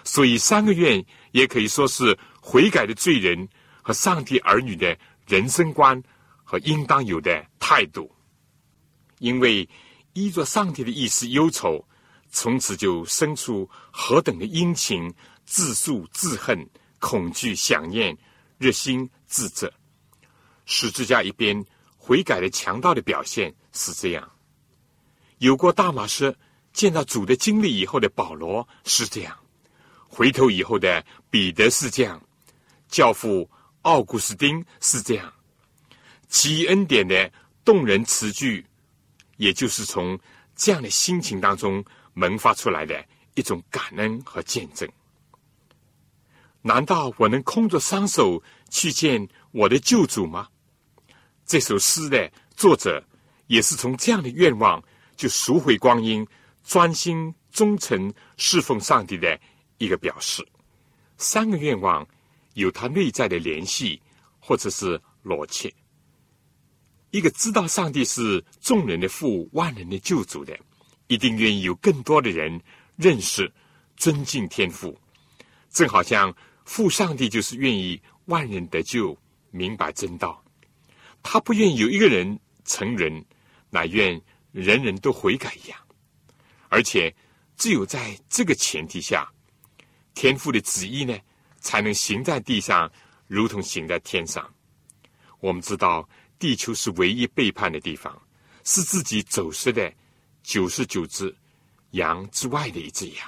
[0.03, 3.47] 所以，三个愿也可以说是悔改的罪人
[3.81, 6.01] 和上帝儿女的人生观
[6.43, 8.11] 和应当有的态度。
[9.19, 9.67] 因为
[10.13, 11.85] 依着上帝的意思忧愁，
[12.29, 15.13] 从此就生出何等的殷勤、
[15.45, 16.67] 自诉、自恨、
[16.99, 18.17] 恐惧、想念、
[18.57, 19.71] 热心、自责。
[20.65, 21.65] 十字架一边
[21.97, 24.23] 悔改的强盗的表现是这样；
[25.39, 26.35] 有过大马士
[26.71, 29.35] 见到主的经历以后的保罗是这样。
[30.07, 32.21] 回头以后的彼得是这样，
[32.87, 33.49] 教父
[33.83, 35.33] 奥古斯丁是这样，
[36.27, 37.31] 奇恩典的
[37.63, 38.65] 动人词句，
[39.37, 40.19] 也就是从
[40.55, 41.83] 这样的心情当中
[42.19, 43.03] 萌发出来的
[43.35, 44.87] 一种感恩和见证。
[46.61, 50.49] 难道我能空着双手去见我的救主吗？
[51.45, 53.01] 这首诗的作者
[53.47, 54.83] 也是从这样的愿望，
[55.15, 56.27] 就赎回光阴，
[56.63, 59.39] 专心忠诚侍奉上帝的
[59.77, 60.45] 一个表示。
[61.17, 62.05] 三个愿望
[62.55, 64.01] 有他内在的联系，
[64.39, 65.73] 或者是逻辑。
[67.11, 70.57] 一个知道上帝是众人的父、万人的救主的，
[71.09, 72.59] 一定愿意有更多的人
[72.95, 73.51] 认识、
[73.97, 74.97] 尊敬天父，
[75.69, 76.33] 正好像。
[76.65, 79.17] 父上帝就是愿意万人得救、
[79.49, 80.39] 明白真道，
[81.23, 83.25] 他不愿意有一个人成人，
[83.71, 85.79] 乃愿人人都悔改一样。
[86.67, 87.11] 而且
[87.57, 89.27] 只有在这个前提下，
[90.13, 91.17] 天父的旨意呢，
[91.59, 92.87] 才能行在地上，
[93.25, 94.47] 如同行在天上。
[95.39, 98.15] 我们知道，地球是唯一背叛的地方，
[98.63, 99.91] 是自己走失的
[100.49, 101.33] 九十九只
[101.91, 103.27] 羊之外的一只羊。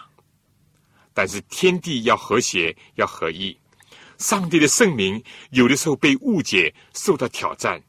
[1.13, 3.55] 但是天地要和谐，要合一。
[4.17, 7.79] 上帝的圣名有的时候被误解，受到挑战，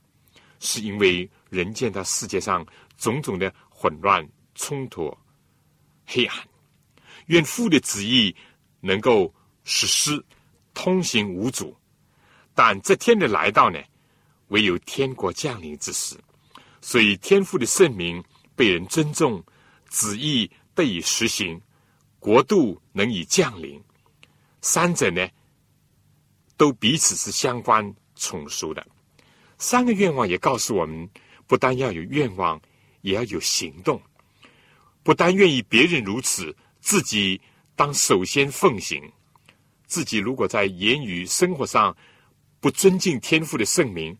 [0.60, 2.66] 是因为人见到世界上
[2.98, 4.22] 种种的混乱、
[4.54, 5.16] 冲突、
[6.04, 6.36] 黑暗。
[7.28, 8.36] 愿父的旨意
[8.80, 9.32] 能够
[9.64, 10.22] 实施，
[10.74, 11.74] 通行无阻。
[12.54, 13.78] 但这天的来到呢，
[14.48, 16.18] 唯有天国降临之时，
[16.82, 18.22] 所以天父的圣名
[18.54, 19.42] 被人尊重，
[19.88, 21.60] 旨意得以实行。
[22.18, 23.82] 国度能以降临，
[24.60, 25.28] 三者呢，
[26.56, 28.86] 都彼此是相关重属的。
[29.58, 31.08] 三个愿望也告诉我们，
[31.48, 32.60] 不但要有愿望，
[33.00, 34.00] 也要有行动。
[35.02, 37.40] 不但愿意别人如此，自己
[37.74, 39.02] 当首先奉行。
[39.86, 41.96] 自己如果在言语生活上
[42.60, 44.16] 不尊敬天父的圣名，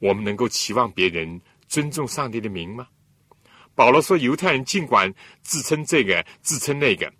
[0.00, 2.86] 我们能够期望别人尊重上帝的名吗？
[3.78, 7.12] 保罗说：“犹太人尽管自称这个，自称那个。”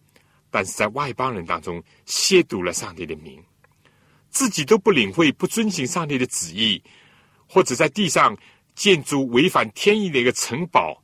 [0.50, 3.40] 但是在外邦人当中亵渎了上帝的名，
[4.28, 6.82] 自己都不领会、不遵行上帝的旨意，
[7.46, 8.36] 或者在地上
[8.74, 11.00] 建筑违反天意的一个城堡，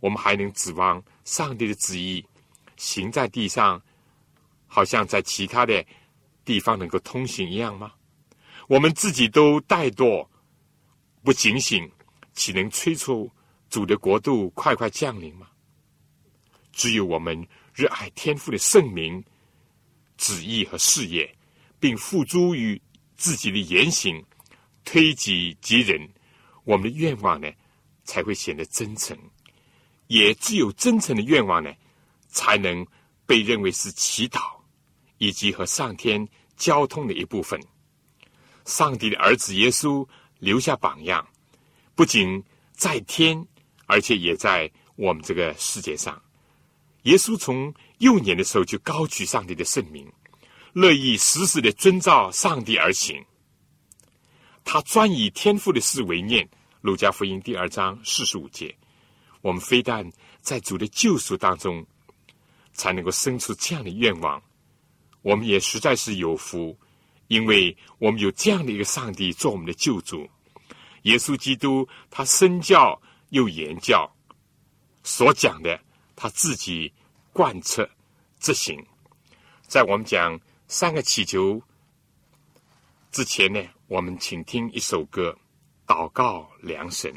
[0.00, 2.24] 我们还能指望上帝的旨意
[2.78, 3.82] 行在地上，
[4.66, 5.84] 好像在其他的
[6.46, 7.92] 地方能够通行一样吗？
[8.68, 10.26] 我们自己都怠惰、
[11.22, 11.86] 不警醒，
[12.32, 13.30] 岂能催促
[13.74, 15.48] 主的国度快快降临吗？
[16.70, 17.44] 只有我们。
[17.74, 19.20] 热爱天赋的圣名、
[20.16, 21.36] 旨意和事业，
[21.80, 22.80] 并付诸于
[23.16, 24.24] 自己的言行，
[24.84, 26.08] 推己及人，
[26.62, 27.50] 我们的愿望呢，
[28.04, 29.18] 才会显得真诚。
[30.06, 31.74] 也只有真诚的愿望呢，
[32.28, 32.86] 才能
[33.26, 34.52] 被认为是祈祷
[35.18, 36.24] 以及和上天
[36.56, 37.60] 交通的一部分。
[38.66, 40.06] 上帝的儿子耶稣
[40.38, 41.26] 留下榜样，
[41.96, 43.44] 不仅在天，
[43.86, 46.20] 而且也在我们这个世界上。
[47.02, 50.10] 耶稣从幼年的时候就高举上帝的圣名，
[50.72, 53.24] 乐意时时的遵照上帝而行。
[54.64, 56.48] 他专以天父的事为念。
[56.80, 58.76] 路加福音第二章四十五节，
[59.40, 60.06] 我们非但
[60.42, 61.82] 在主的救赎当中
[62.74, 64.42] 才能够生出这样的愿望，
[65.22, 66.78] 我们也实在是有福，
[67.28, 70.28] 因为我们有这样的一个上帝做我们的救主。
[71.04, 74.10] 耶稣基督他身教又言教，
[75.02, 75.80] 所讲的。
[76.16, 76.92] 他自己
[77.32, 77.90] 贯彻
[78.38, 78.86] 执行，
[79.66, 81.60] 在我们讲三个祈求
[83.10, 85.36] 之前呢，我们请听一首歌，
[85.88, 87.12] 祷告良神。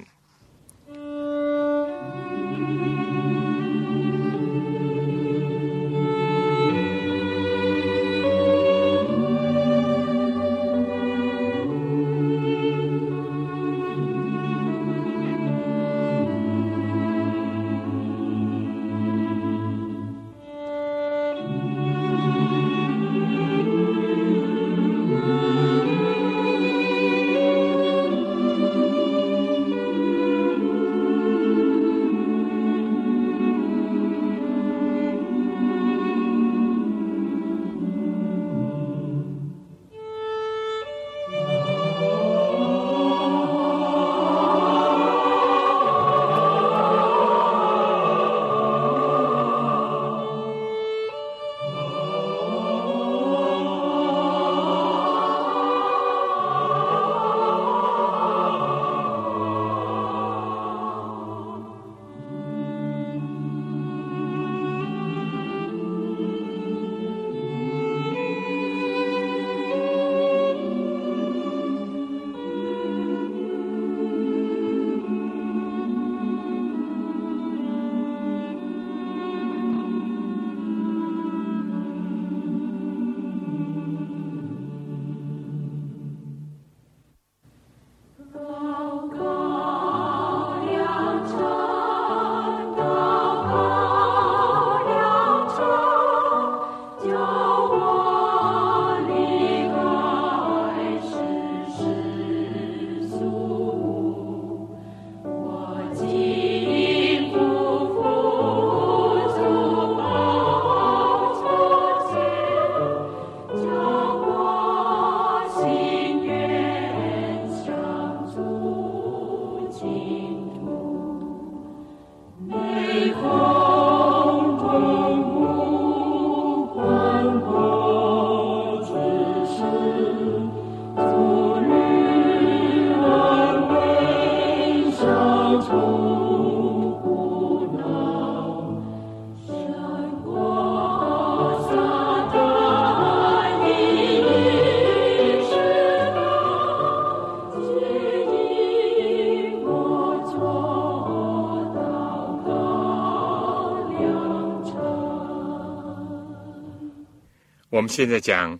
[157.88, 158.60] 现在讲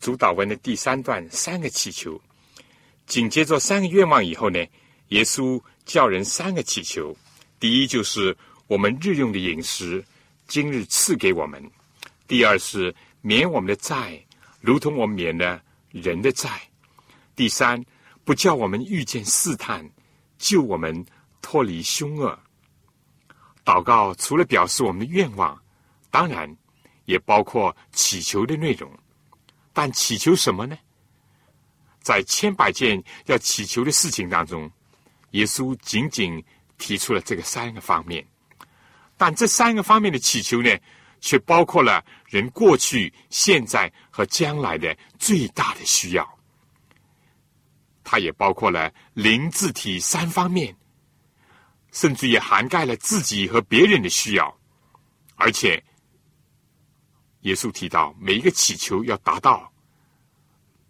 [0.00, 2.20] 主导文的第三段，三个祈求。
[3.06, 4.58] 紧接着三个愿望以后呢，
[5.08, 7.16] 耶稣叫人三个祈求。
[7.58, 10.04] 第一就是我们日用的饮食，
[10.46, 11.60] 今日赐给我们；
[12.26, 14.22] 第二是免我们的债，
[14.60, 16.48] 如同我们免了人的债；
[17.34, 17.82] 第三
[18.24, 19.88] 不叫我们遇见试探，
[20.38, 21.04] 救我们
[21.40, 22.38] 脱离凶恶。
[23.64, 25.60] 祷告除了表示我们的愿望，
[26.10, 26.56] 当然。
[27.08, 28.86] 也包括祈求的内容，
[29.72, 30.76] 但祈求什么呢？
[32.02, 34.70] 在千百件要祈求的事情当中，
[35.30, 36.44] 耶稣仅仅
[36.76, 38.22] 提出了这个三个方面，
[39.16, 40.70] 但这三个方面的祈求呢，
[41.18, 46.38] 却包括了人过去、现在和将来的最大的需要。
[48.04, 50.76] 它也包括了灵、字体三方面，
[51.90, 54.54] 甚至也涵盖了自己和别人的需要，
[55.36, 55.82] 而且。
[57.42, 59.72] 耶稣提到，每一个祈求要达到，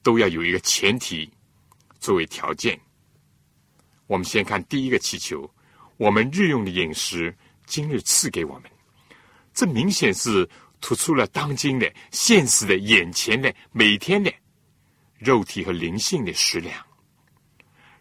[0.02, 1.30] 都要有一个前提
[2.00, 2.78] 作为条件。
[4.06, 5.48] 我们先看第一个祈求：
[5.98, 7.36] 我们日用的饮食，
[7.66, 8.70] 今日赐给我们。
[9.52, 10.48] 这明显是
[10.80, 14.32] 突出了当今的现实的眼前的每天的
[15.18, 16.82] 肉体和灵性的食粮。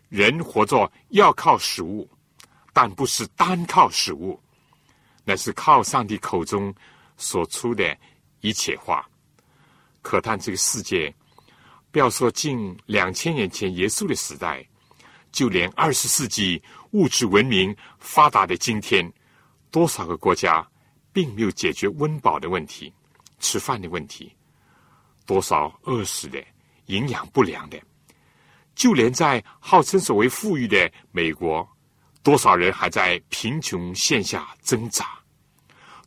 [0.07, 2.09] 人活着要靠食物，
[2.71, 4.41] 但不是单靠食物，
[5.25, 6.73] 那是靠上帝口中
[7.17, 7.97] 所出的。
[8.41, 9.07] 一切化，
[10.01, 11.13] 可叹这个世界，
[11.91, 14.65] 不要说近两千年前耶稣的时代，
[15.31, 16.61] 就连二十世纪
[16.91, 19.11] 物质文明发达的今天，
[19.71, 20.65] 多少个国家
[21.11, 22.93] 并没有解决温饱的问题、
[23.39, 24.31] 吃饭的问题，
[25.25, 26.43] 多少饿死的、
[26.85, 27.81] 营养不良的，
[28.75, 31.67] 就连在号称所谓富裕的美国，
[32.21, 35.16] 多少人还在贫穷线下挣扎。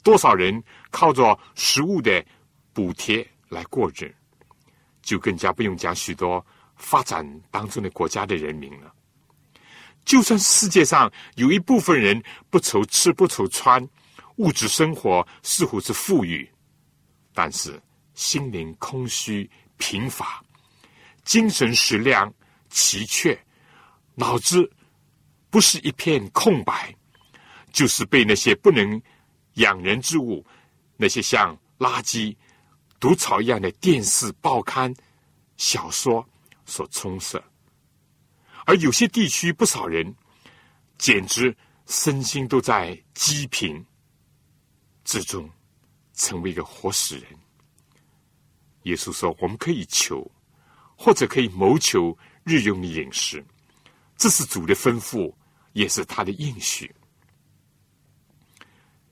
[0.02, 2.24] 多少人靠着食物的
[2.72, 4.14] 补贴来过日，
[5.02, 6.44] 就更加不用讲许多
[6.76, 8.92] 发展当中的国家的人民了。
[10.04, 13.86] 就算世界上有一部分人不愁吃不愁穿，
[14.36, 16.50] 物质生活似乎是富裕，
[17.34, 17.80] 但是
[18.14, 20.42] 心灵空虚贫乏，
[21.24, 22.32] 精神食粮
[22.70, 23.38] 奇缺，
[24.14, 24.70] 脑子
[25.50, 26.94] 不是一片空白，
[27.70, 29.00] 就是被那些不能。
[29.54, 30.44] 养人之物，
[30.96, 32.36] 那些像垃圾、
[32.98, 34.94] 毒草一样的电视、报刊、
[35.56, 36.26] 小说
[36.64, 37.42] 所充塞，
[38.66, 40.14] 而有些地区不少人
[40.98, 43.84] 简直身心都在积贫
[45.04, 45.50] 之中，
[46.14, 47.24] 成为一个活死人。
[48.84, 50.30] 耶稣说：“我们可以求，
[50.96, 53.44] 或者可以谋求日用的饮食，
[54.16, 55.34] 这是主的吩咐，
[55.72, 56.94] 也是他的应许。”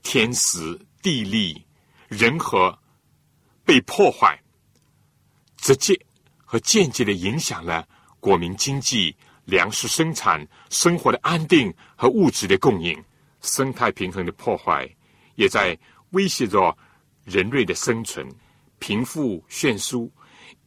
[0.03, 1.65] 天时、地利、
[2.07, 2.77] 人和
[3.63, 4.39] 被破坏，
[5.57, 5.99] 直接
[6.37, 7.87] 和间接的影响了
[8.19, 12.97] 国民经济、粮食生产、生活的安定和物质的供应。
[13.41, 14.89] 生态平衡的破坏，
[15.35, 15.77] 也在
[16.09, 16.77] 威胁着
[17.23, 18.27] 人类的生存。
[18.79, 20.11] 贫富悬殊，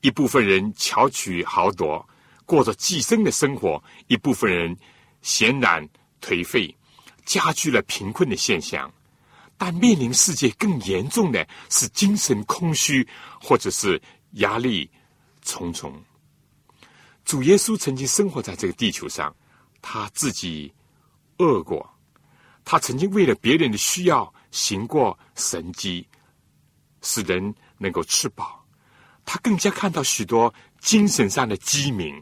[0.01, 2.09] 一部分人巧取豪夺，
[2.47, 4.75] 过着寄生的生活；一部分人
[5.21, 5.87] 闲然
[6.21, 6.75] 颓废，
[7.27, 8.93] 加剧了贫困的现象。
[9.65, 13.07] 但面临世界更严重的是精神空虚，
[13.41, 14.03] 或者是
[14.33, 14.91] 压力
[15.41, 16.03] 重重。
[17.25, 19.33] 主耶稣曾经生活在这个地球上，
[19.81, 20.75] 他自己
[21.39, 21.89] 饿过，
[22.65, 26.05] 他曾经为了别人的需要行过神迹，
[27.01, 28.67] 使人能够吃饱。
[29.25, 32.21] 他更加看到许多精神上的饥民，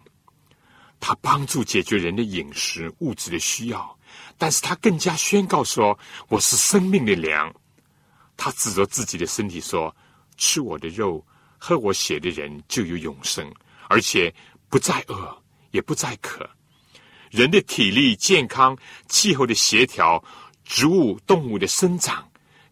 [1.01, 3.99] 他帮助解决人的饮食物质的需要。
[4.41, 7.55] 但是他更加宣告说：“我是生命的粮。”
[8.39, 9.95] 他指着自己的身体说
[10.39, 11.23] ：“吃我的肉，
[11.59, 13.47] 喝我血的人就有永生，
[13.91, 14.35] 而且
[14.71, 16.49] 不再饿，也不再渴。
[17.31, 18.75] 人的体力健康、
[19.09, 20.25] 气候的协调、
[20.65, 22.27] 植物动物的生长，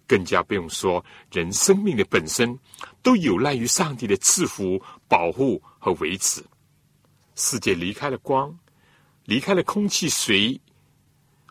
[0.07, 2.59] 更加不用说人生命的本身，
[3.03, 6.43] 都有赖于上帝的赐福、保护和维持。
[7.35, 8.59] 世界离开了光，
[9.27, 10.59] 离开了空气、水。”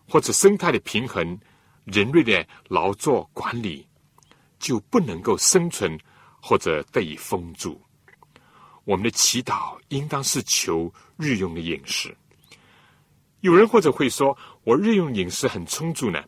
[0.09, 1.37] 或者生态的平衡，
[1.83, 3.85] 人类的劳作管理
[4.59, 5.99] 就不能够生存
[6.41, 7.81] 或者得以封住。
[8.85, 12.15] 我们的祈祷应当是求日用的饮食。
[13.41, 16.23] 有人或者会说：“我日用饮食很充足呢，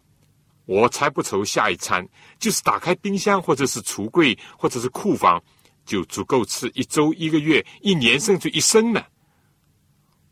[0.65, 2.07] 我才不愁下一餐，
[2.37, 5.41] 就是打开冰箱或者是橱柜或者是库房，
[5.85, 9.03] 就足够吃一周、一个月、一年甚至一生呢。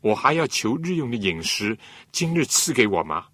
[0.00, 1.76] 我还要求日用的饮食，
[2.12, 3.26] 今日赐给我吗？”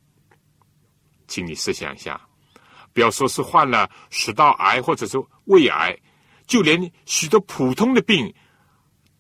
[1.26, 2.20] 请你设想一下，
[2.92, 5.96] 不要说是患了食道癌或者是胃癌，
[6.46, 8.32] 就连许多普通的病，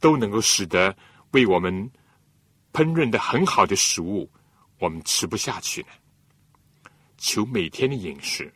[0.00, 0.96] 都能够使得
[1.32, 1.90] 为我们
[2.72, 4.30] 烹饪的很好的食物，
[4.78, 5.88] 我们吃不下去呢。
[7.16, 8.52] 求每天的饮食，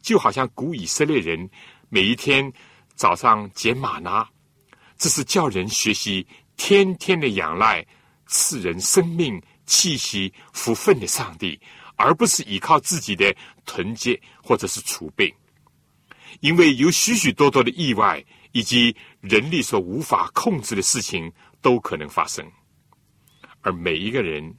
[0.00, 1.50] 就好像古以色列人
[1.88, 2.52] 每一天
[2.94, 4.28] 早上捡马拿，
[4.96, 6.24] 这是叫人学习
[6.56, 7.84] 天天的仰赖
[8.26, 11.60] 赐人生命气息福分的上帝。
[11.96, 13.34] 而不是依靠自己的
[13.64, 15.32] 囤积或者是储备，
[16.40, 18.22] 因为有许许多多的意外
[18.52, 22.44] 以及人力所无法控制的事情都可能发生，
[23.60, 24.54] 而每一个人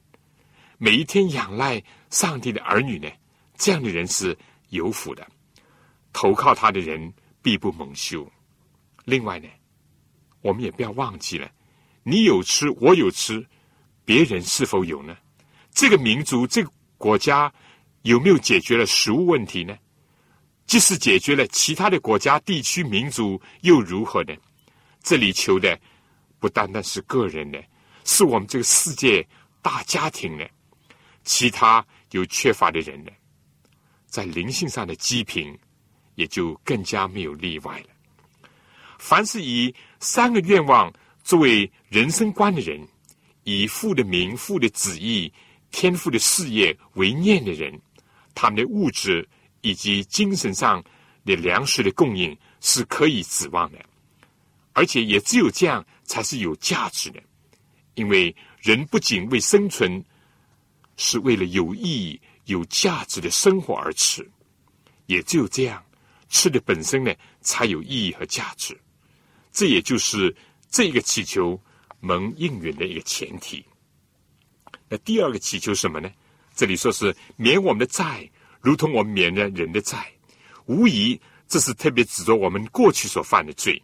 [0.78, 3.10] 每一天仰赖上帝的儿女呢，
[3.58, 4.38] 这样的人是
[4.70, 5.28] 有福的，
[6.14, 8.30] 投靠他的人必不蒙羞。
[9.04, 9.48] 另外呢，
[10.42, 11.52] 我们也不要忘记了，
[12.04, 13.46] 你有吃，我有吃，
[14.04, 15.16] 别人是否有呢？
[15.72, 16.72] 这个民族，这个。
[16.98, 17.52] 国家
[18.04, 19.78] 有没有解决了食物问题呢？
[20.66, 24.34] 即使解决了，其他的国家、地区、民族又如何呢？
[25.04, 25.80] 这里求的
[26.39, 27.64] 不单单是个人的，
[28.04, 29.28] 是我们这个世界
[29.62, 30.50] 大家庭的。
[31.24, 33.12] 其他有缺乏的人呢，
[34.08, 35.56] 在灵性上的积贫，
[36.16, 37.88] 也就更加没有例外了。
[38.98, 40.91] 凡是以三个愿望
[41.24, 42.88] 作为人生观的人，
[43.43, 45.32] 以父的名、父的旨意。
[45.72, 47.80] 天赋的事业为念的人，
[48.34, 49.28] 他们的物质
[49.61, 50.84] 以及精神上
[51.26, 53.80] 的粮食的供应是可以指望的，
[54.74, 57.22] 而且也只有这样才是有价值的。
[57.95, 60.03] 因为人不仅为生存，
[60.97, 64.30] 是为了有意义、有价值的生活而吃，
[65.05, 65.84] 也只有这样，
[66.30, 68.78] 吃的本身呢才有意义和价值。
[69.51, 70.36] 这也就是
[70.70, 71.57] 这个祈求
[72.01, 73.66] 蒙应允的一个前提。
[74.90, 76.10] 那第二个祈求什么呢？
[76.56, 78.30] 这里说是免我们的债，
[78.62, 80.12] 如同我们免了人的债。
[80.66, 83.82] 无疑，这是特别指着我们过去所犯的罪，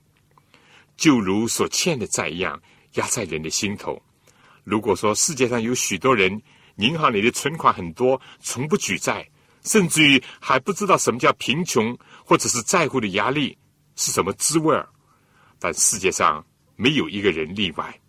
[0.96, 2.62] 就如所欠的债一样
[2.94, 4.02] 压在人的心头。
[4.64, 6.42] 如果说世界上有许多人
[6.78, 9.28] 银行里的存款很多，从不举债，
[9.64, 11.96] 甚至于还不知道什么叫贫穷，
[12.26, 13.58] 或者是债务的压力
[13.96, 14.88] 是什么滋味儿，
[15.60, 16.44] 但世界上
[16.76, 18.01] 没有一个人例外。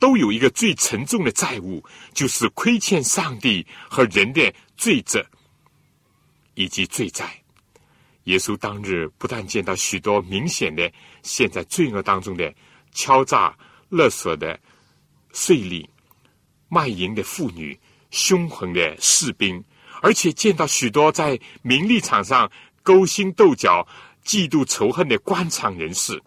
[0.00, 5.24] 都有一个最沉重的债务，就是亏欠上帝和人的罪责
[6.54, 7.30] 以及罪债。
[8.24, 10.90] 耶稣当日不但见到许多明显的
[11.22, 12.52] 陷在罪恶当中的
[12.92, 13.56] 敲诈
[13.88, 14.58] 勒索的
[15.32, 15.86] 税吏、
[16.68, 17.78] 卖淫的妇女、
[18.10, 19.62] 凶狠的士兵，
[20.00, 22.50] 而且见到许多在名利场上
[22.82, 23.86] 勾心斗角、
[24.24, 26.20] 嫉妒仇恨的官场人士、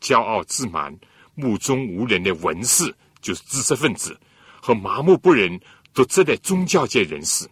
[0.00, 0.96] 骄傲自满、
[1.34, 2.92] 目中无人的文士。
[3.24, 4.20] 就是知识分子
[4.60, 5.58] 和麻木不仁、
[5.94, 7.48] 独自的宗教界人士，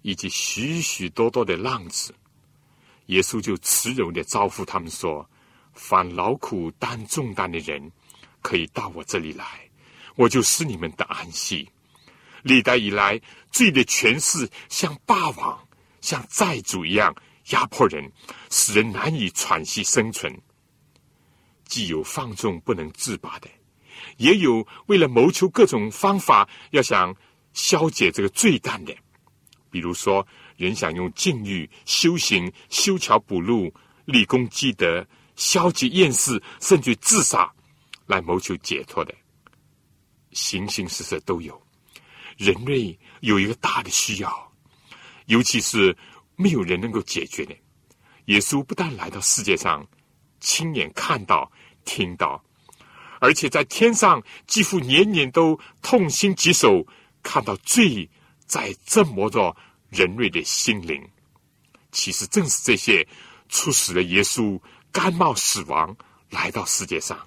[0.00, 2.14] 以及许许多多的浪子，
[3.06, 5.28] 耶稣就慈柔的招呼他们说
[5.74, 7.92] ：“凡劳苦担重担的人，
[8.40, 9.68] 可以到我这里来，
[10.16, 11.68] 我就使你们得安息。
[12.42, 13.20] 历代以来，
[13.52, 15.68] 罪的权势像霸王、
[16.00, 17.14] 像债主一样
[17.50, 18.10] 压迫人，
[18.48, 20.34] 使人难以喘息生存。
[21.66, 23.50] 既有放纵不能自拔的。”
[24.16, 27.14] 也有为了谋求各种方法，要想
[27.52, 28.94] 消解这个罪担的，
[29.70, 30.26] 比如说
[30.56, 33.72] 人想用禁欲、修行、修桥补路、
[34.04, 37.52] 立功积德、消极厌世，甚至自杀，
[38.06, 39.14] 来谋求解脱的，
[40.32, 41.60] 形形色色都有。
[42.36, 44.52] 人类有一个大的需要，
[45.26, 45.96] 尤其是
[46.36, 47.54] 没有人能够解决的。
[48.26, 49.84] 耶稣不但来到世界上，
[50.38, 51.50] 亲眼看到、
[51.84, 52.40] 听到。
[53.20, 56.86] 而且在天上，几乎年年都痛心疾首，
[57.22, 58.08] 看到罪
[58.46, 59.54] 在折磨着
[59.90, 61.02] 人类的心灵。
[61.90, 63.06] 其实正是这些
[63.48, 64.60] 促使了耶稣
[64.92, 65.96] 甘冒死亡
[66.30, 67.18] 来到世界上。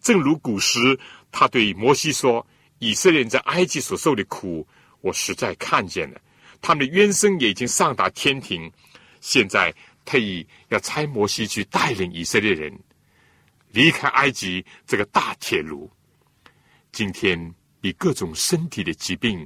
[0.00, 0.98] 正如古时
[1.32, 2.46] 他对摩西说
[2.78, 4.66] ：“以色列人在埃及所受的苦，
[5.00, 6.20] 我实在看见了，
[6.60, 8.70] 他们的冤声也已经上达天庭。
[9.20, 9.74] 现在
[10.04, 12.72] 特意要差摩西去带领以色列人。”
[13.74, 15.90] 离开埃及这个大铁炉，
[16.92, 19.44] 今天比各种身体的疾病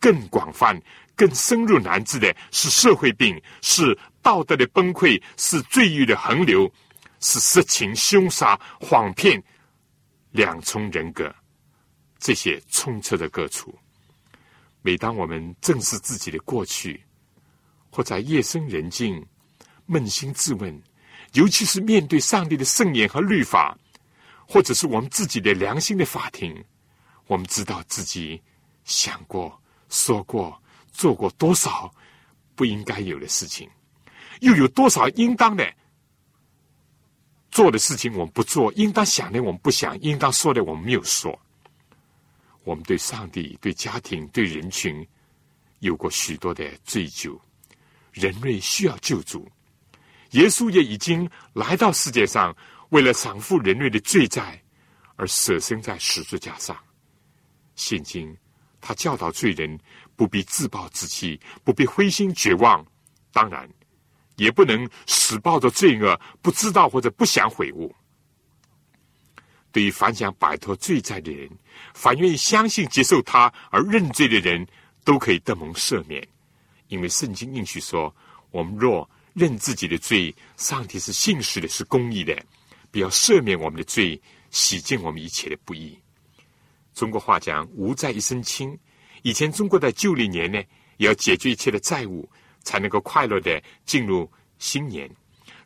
[0.00, 0.80] 更广泛、
[1.14, 6.72] 更深入难治的是社会病，是道德的崩溃，是罪欲的横流，
[7.20, 9.40] 是色情、凶杀、谎骗、
[10.30, 11.32] 两重人格，
[12.18, 13.78] 这些充斥着各处。
[14.80, 17.04] 每当我们正视自己的过去，
[17.90, 19.22] 或在夜深人静
[19.86, 20.82] 扪心自问，
[21.36, 23.78] 尤其是面对上帝的圣言和律法，
[24.48, 26.64] 或者是我们自己的良心的法庭，
[27.26, 28.42] 我们知道自己
[28.84, 29.58] 想过、
[29.88, 30.60] 说过。
[30.96, 31.94] 做过多少
[32.54, 33.68] 不应该有的事情，
[34.40, 35.70] 又有多少应当的
[37.50, 41.38] 做的事情我们不做，应当想的我们不想，应当说的我们没有说。
[42.64, 45.06] 我们对上帝、对家庭、对人群
[45.80, 47.38] 有过许多的追究。
[48.12, 49.46] 人类需要救主，
[50.36, 52.56] 耶稣也已经来到世界上，
[52.90, 54.62] 为了偿付人类的罪债
[55.16, 56.76] 而舍身在十字架上。
[57.74, 58.34] 现今
[58.80, 59.78] 他教导罪人。
[60.18, 62.82] 不必自暴自弃，不必灰心绝望，
[63.32, 63.68] 当然，
[64.36, 67.94] 也不能死抱着罪恶，不知道或者不想悔悟。
[69.70, 71.50] 对于凡想摆脱罪债的人，
[71.92, 74.66] 凡愿意相信接受他而认罪的人，
[75.04, 76.26] 都可以得蒙赦免，
[76.88, 78.16] 因为圣经应许说：
[78.50, 79.06] 我们若
[79.36, 82.34] 认自己的罪，上帝是信实的，是公义的，
[82.90, 84.18] 必要赦免我们的罪，
[84.50, 85.98] 洗净我们一切的不义。
[86.94, 88.74] 中国话讲：无债一身轻。
[89.20, 90.58] 以前中国的旧历年呢，
[90.96, 92.26] 也要解决一切的债务，
[92.62, 94.26] 才能够快乐的进入
[94.58, 95.06] 新年。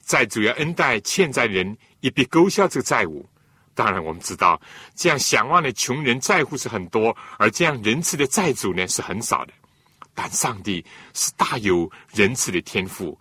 [0.05, 3.25] 债主要恩待欠债人，一笔勾销这个债务。
[3.73, 4.61] 当然，我们知道
[4.97, 9.53] 这样想望的穷人债户是很多，而这样仁慈的债主呢是很少的。
[10.12, 13.16] 但上帝是大有仁慈的天赋，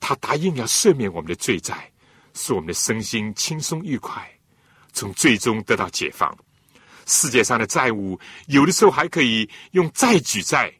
[0.00, 1.88] 他答应要赦免我们的罪债，
[2.34, 4.28] 使我们的身心轻松愉快，
[4.92, 6.36] 从最终得到解放。
[7.06, 10.72] 世界上的债务，有的时候还可以用债举债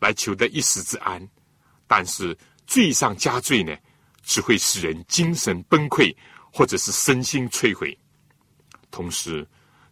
[0.00, 1.28] 来求得一时之安，
[1.86, 3.76] 但是罪上加罪呢，
[4.22, 6.14] 只会使人精神崩溃，
[6.52, 7.98] 或者是身心摧毁。
[8.90, 9.46] 同时，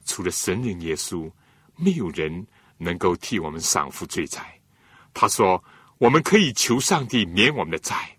[0.04, 1.30] 除了神人耶稣，
[1.76, 2.46] 没有人
[2.78, 4.58] 能够替我们偿付罪债。
[5.12, 5.62] 他说
[5.98, 8.15] ：“我们可以求上帝免我们的债，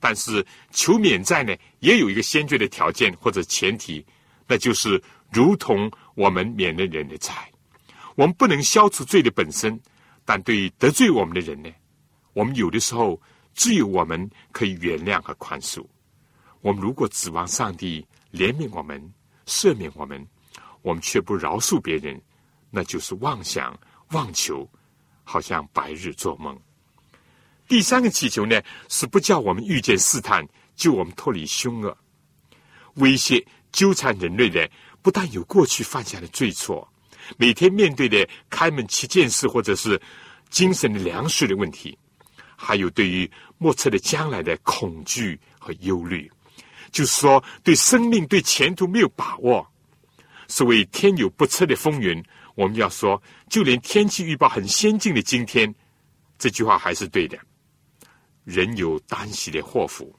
[0.00, 4.04] 但是求免债呢，也有一个先决的条件或者前提，
[4.48, 7.32] 那就是如同。”我们免了人的债，
[8.14, 9.80] 我们不能消除罪的本身，
[10.26, 11.70] 但对于得罪我们的人呢，
[12.34, 13.18] 我们有的时候
[13.54, 15.82] 只有我们可以原谅和宽恕。
[16.60, 19.00] 我们如果指望上帝怜悯我们、
[19.46, 20.28] 赦免我们，
[20.82, 22.20] 我们却不饶恕别人，
[22.70, 23.74] 那就是妄想、
[24.10, 24.68] 妄求，
[25.24, 26.60] 好像白日做梦。
[27.70, 30.44] 第三个祈求呢，是不叫我们遇见试探，
[30.74, 31.96] 救我们脱离凶恶、
[32.94, 34.68] 威胁、纠缠人类的。
[35.02, 36.92] 不但有过去犯下的罪错，
[37.36, 39.98] 每天面对的开门七件事，或者是
[40.48, 41.96] 精神的粮食的问题，
[42.56, 46.28] 还有对于莫测的将来的恐惧和忧虑，
[46.90, 49.64] 就是说对生命、对前途没有把握。
[50.48, 52.20] 所谓天有不测的风云，
[52.56, 55.72] 我们要说，就连天气预报很先进的今天，
[56.36, 57.38] 这句话还是对的。
[58.44, 60.14] 人有单喜的祸福。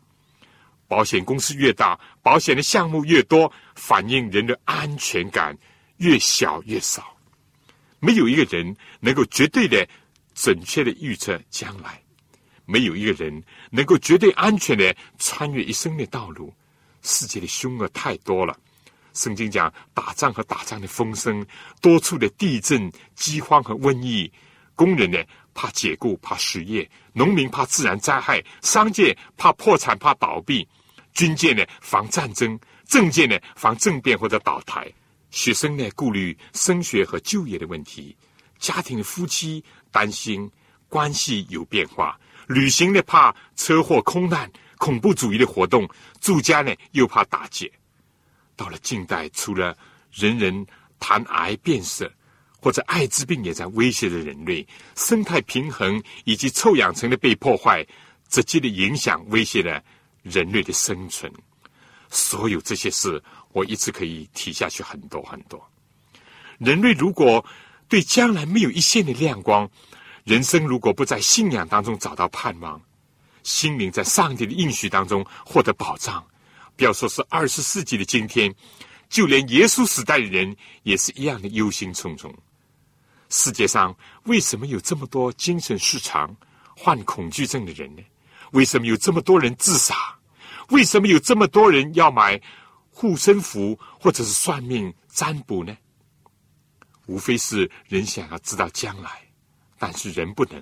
[0.87, 5.57] 保险公司越大，保险的项目越多，反映人的安全感
[5.97, 7.15] 越小越少。
[7.99, 9.87] 没有一个人能够绝对的、
[10.35, 12.01] 准确的预测将来，
[12.65, 16.53] 没有一个人能够绝对安全的穿越一生的道路。
[17.03, 18.57] 世界的凶恶太多了。
[19.13, 21.45] 圣经讲打仗和打仗的风声，
[21.81, 24.31] 多处的地震、饥荒和瘟疫，
[24.75, 25.17] 工人呢
[25.53, 30.67] 怕解雇、怕失业，农民怕自然灾害，商界怕破产、怕倒闭。
[31.13, 34.89] 军舰呢防战争，政界呢防政变或者倒台，
[35.29, 38.15] 学生呢顾虑升学和就业的问题，
[38.59, 40.49] 家庭的夫妻担心
[40.87, 45.85] 关系有变化，旅行呢怕车祸空难，恐怖主义的活动，
[46.21, 47.69] 住家呢又怕打劫。
[48.55, 49.77] 到了近代，除了
[50.13, 50.65] 人人
[50.97, 52.09] 谈癌变色，
[52.61, 57.85] 或者艾滋病也在威胁着人类，生态平衡以及臭氧层的被破坏，
[58.29, 59.83] 直接的影响威胁了。
[60.23, 61.33] 人类的生存，
[62.11, 63.19] 所有这些事，
[63.53, 65.59] 我一直可以提下去很多很多。
[66.59, 67.43] 人类如果
[67.89, 69.67] 对将来没有一线的亮光，
[70.23, 72.79] 人生如果不在信仰当中找到盼望，
[73.41, 76.23] 心灵在上帝的应许当中获得保障，
[76.75, 78.53] 不要说是二十世纪的今天，
[79.09, 82.31] 就连耶稣时代的人也是一样的忧心忡忡。
[83.31, 86.35] 世界上为什么有这么多精神失常、
[86.75, 88.03] 患恐惧症的人呢？
[88.51, 89.95] 为什么有这么多人自杀？
[90.69, 92.39] 为什么有这么多人要买
[92.89, 95.75] 护身符或者是算命占卜呢？
[97.07, 99.09] 无非是人想要知道将来，
[99.79, 100.61] 但是人不能，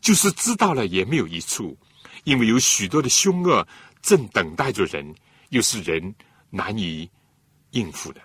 [0.00, 1.76] 就是知道了也没有益处，
[2.24, 3.66] 因为有许多的凶恶
[4.02, 5.14] 正等待着人，
[5.50, 6.12] 又是人
[6.50, 7.08] 难以
[7.70, 8.20] 应付的。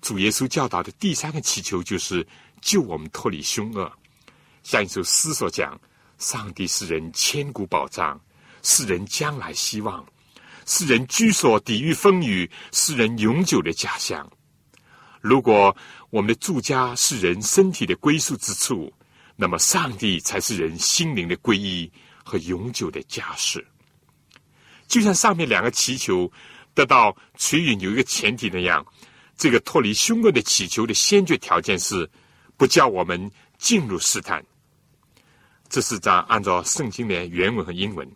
[0.00, 2.24] 主耶稣教导的第三个祈求就是
[2.66, 3.90] 救我们脱离凶恶。
[4.64, 5.80] 像一首诗所讲
[6.18, 8.20] ：“上帝是人千古保障，
[8.64, 10.04] 是人将来希望，
[10.66, 14.28] 是人居所抵御风雨，是人永久的家乡。”
[15.22, 15.74] 如果
[16.10, 18.92] 我们的住家是人身体的归宿之处，
[19.36, 21.88] 那么上帝才是人心灵的皈依
[22.24, 23.64] 和永久的家室。
[24.88, 26.30] 就像上面两个祈求
[26.74, 28.84] 得到垂允有一个前提那样。
[29.36, 32.10] 这个脱离凶恶的祈求的先决条件是，
[32.56, 34.44] 不叫我们进入试探。
[35.68, 38.08] 这是在按照圣经的原文和英文，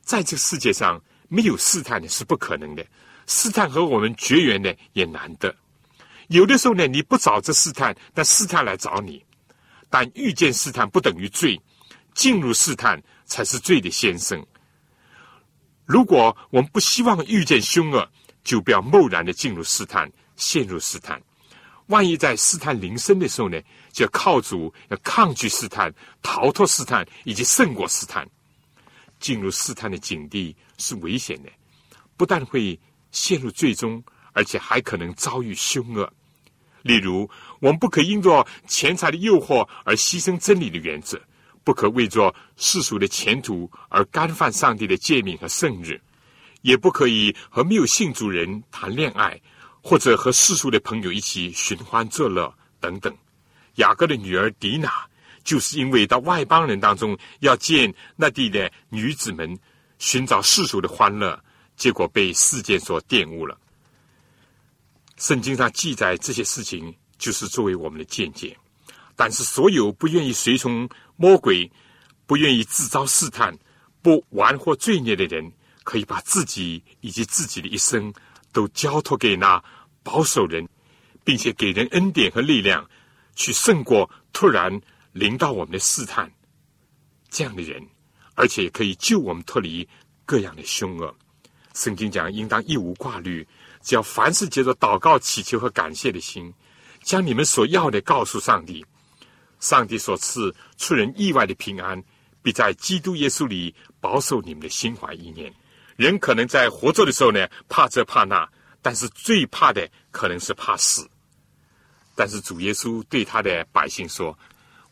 [0.00, 2.84] 在这个世界上没有试探的是不可能的，
[3.26, 5.54] 试探和我们绝缘的也难得。
[6.28, 9.24] 有的时候呢，你不找这试探，但试探来找你。
[9.88, 11.58] 但遇见试探不等于罪，
[12.14, 14.44] 进入试探才是罪的先生。
[15.86, 18.10] 如果我们不希望遇见凶恶，
[18.44, 20.10] 就不要贸然的进入试探。
[20.36, 21.20] 陷入试探，
[21.88, 23.60] 万一在试探临身的时候呢，
[23.92, 28.26] 就要靠主，要抗拒试探，逃脱试探，以及胜过试探。
[29.18, 31.50] 进入试探的境地是危险的，
[32.16, 32.78] 不但会
[33.10, 36.08] 陷入最终，而且还可能遭遇凶恶。
[36.82, 37.28] 例如，
[37.58, 41.20] 我们不可因着钱财的诱惑而牺牲真理的原则，
[41.64, 46.00] 不可为着世俗的前途而干犯上帝的诫命和圣日，
[46.62, 49.40] 也不可以和没有信主人谈恋爱。
[49.88, 53.10] 或者和世俗的朋友一起寻欢作乐等等，
[53.76, 54.92] 雅各的女儿迪娜
[55.42, 59.58] 就是因为到外邦人当中要见那地的女子们，
[59.98, 61.42] 寻找世俗的欢乐，
[61.74, 63.58] 结果被世界所玷污了。
[65.16, 68.54] 圣经上记载这些事情，就是作为我们的见解。
[69.16, 70.86] 但是，所有不愿意随从
[71.16, 71.72] 魔鬼、
[72.26, 73.56] 不愿意自招试探、
[74.02, 75.50] 不玩或罪孽的人，
[75.82, 78.12] 可以把自己以及自己的一生
[78.52, 79.64] 都交托给那。
[80.08, 80.66] 保守人，
[81.22, 82.88] 并且给人恩典和力量，
[83.36, 84.80] 去胜过突然
[85.12, 86.32] 临到我们的试探。
[87.28, 87.86] 这样的人，
[88.34, 89.86] 而且可以救我们脱离
[90.24, 91.14] 各样的凶恶。
[91.74, 93.46] 圣经讲，应当一无挂虑，
[93.82, 96.50] 只要凡事接着祷告、祈求和感谢的心，
[97.02, 98.82] 将你们所要的告诉上帝。
[99.60, 102.02] 上帝所赐出人意外的平安，
[102.40, 105.52] 必在基督耶稣里保守你们的心怀意念。
[105.96, 108.48] 人可能在活着的时候呢，怕这怕那。
[108.88, 111.06] 但是最怕的可能是怕死。
[112.16, 114.36] 但是主耶稣对他的百姓说：“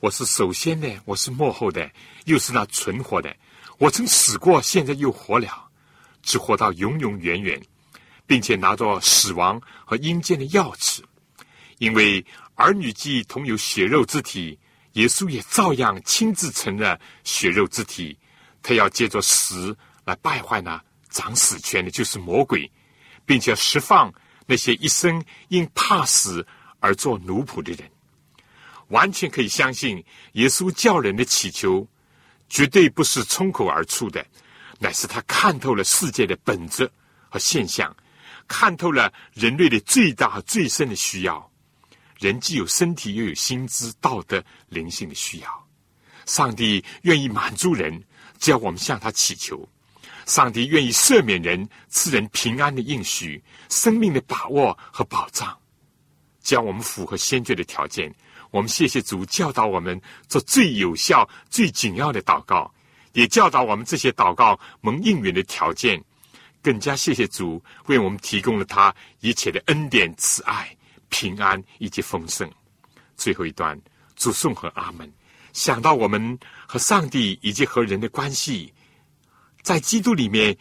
[0.00, 1.90] 我是首先的，我是幕后的，
[2.26, 3.34] 又是那存活的。
[3.78, 5.70] 我曾死过，现在又活了，
[6.22, 7.58] 只活到永永远远，
[8.26, 11.00] 并且拿着死亡和阴间的钥匙。
[11.78, 12.22] 因为
[12.54, 14.58] 儿女既同有血肉之体，
[14.92, 18.18] 耶稣也照样亲自成了血肉之体。
[18.62, 19.74] 他要借着死
[20.04, 22.70] 来败坏那掌死权的，就是魔鬼。”
[23.26, 24.10] 并且释放
[24.46, 26.46] 那些一生因怕死
[26.80, 27.90] 而做奴仆的人，
[28.88, 30.02] 完全可以相信
[30.32, 31.86] 耶稣叫人的祈求，
[32.48, 34.24] 绝对不是冲口而出的，
[34.78, 36.88] 乃是他看透了世界的本质
[37.28, 37.94] 和现象，
[38.46, 41.50] 看透了人类的最大最深的需要。
[42.18, 45.68] 人既有身体，又有心智、道德、灵性的需要，
[46.24, 48.02] 上帝愿意满足人，
[48.38, 49.68] 只要我们向他祈求。
[50.26, 55.56] 上帝愿意赦免人、赐人平安的应许、生命的把握和保障，
[56.42, 58.12] 只要我们符合先决的条件。
[58.50, 62.72] 我们谢谢主教导我们做最有效、最紧要的祷告，
[63.12, 66.02] 也教导我们这些祷告蒙应允的条件。
[66.60, 70.76] 更加谢谢主为我们提供了他一切的恩典、慈爱、
[71.08, 72.50] 平安以及丰盛。
[73.16, 73.80] 最后一段，
[74.16, 75.10] 主颂和阿门。
[75.52, 78.72] 想到我们和上帝以及和人的关系。
[79.66, 80.56] 在基督里面，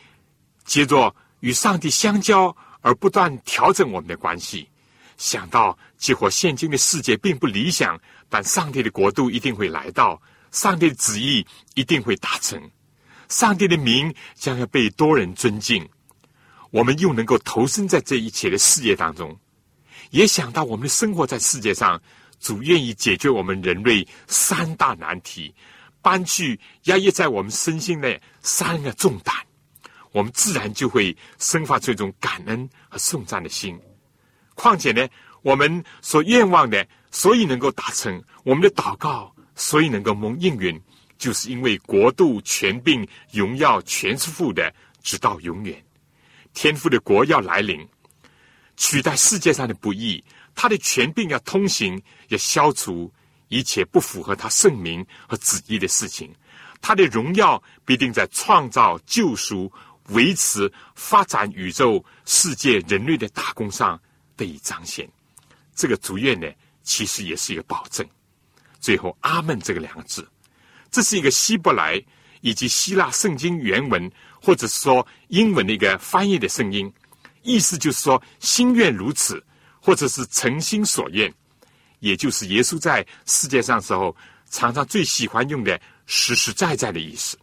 [0.64, 2.48] 接着与上帝相交，
[2.82, 4.68] 而不断调整我们的关系。
[5.16, 11.46] 想到，结果现今的世界并不理想，但上帝的国度一定会来到，上帝的旨意
[11.76, 12.60] 一定会达成，
[13.30, 15.88] 上帝的名将要被多人尊敬。
[16.72, 19.40] 我们又能够投身在这一切的事业当中，
[20.10, 22.02] 也想到我们生活在世界上，
[22.40, 25.54] 主愿意解决我们人类三大难题。
[26.06, 29.34] 搬去压抑在我们身心的三个重担，
[30.12, 33.76] 我们自然就会生发出一种感恩和颂赞的心。
[34.54, 35.10] 况且呢，
[35.42, 40.80] 我们所愿望的，所以能够达成我们的祷告，所以能够蒙应允，
[41.18, 45.84] 就是因为国度、权柄、荣耀全是父的，直到永远。
[46.54, 47.84] 天父的国要来临，
[48.78, 53.12] 取代世界上的不义，他的权柄要通行，要消除。
[53.56, 56.30] 一切不符合他圣名和旨意的事情，
[56.82, 59.72] 他的荣耀必定在创造、救赎、
[60.10, 63.98] 维持、发展宇宙世界人类的大功上
[64.36, 65.10] 得以彰显。
[65.74, 66.52] 这个祝愿呢，
[66.84, 68.06] 其实也是一个保证。
[68.82, 70.28] 最后，“阿门”这个两个字，
[70.92, 72.04] 这是一个希伯来
[72.42, 76.92] 以及希腊圣经原文，或者是说英文的一个翻译的声音，
[77.42, 79.42] 意思就是说心愿如此，
[79.80, 81.34] 或者是诚心所愿，
[82.06, 84.16] 也就是耶稣在世界上时候
[84.52, 85.82] 常常最喜欢用的。
[86.08, 87.36] 实实在在的意思，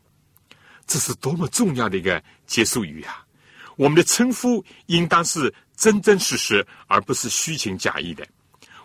[0.86, 3.26] 这是多么重要的一个结束语啊！
[3.74, 8.24] 我们的称呼应当是真真实实，而不是虚情假意的；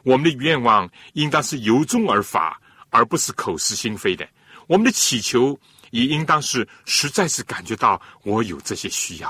[0.01, 2.59] 我们的愿望应当是由衷而发，
[2.89, 4.25] 而不是口是心非的；
[4.65, 5.55] 我们的祈求
[5.91, 9.30] 也应当是实在是感觉到我有这些需要；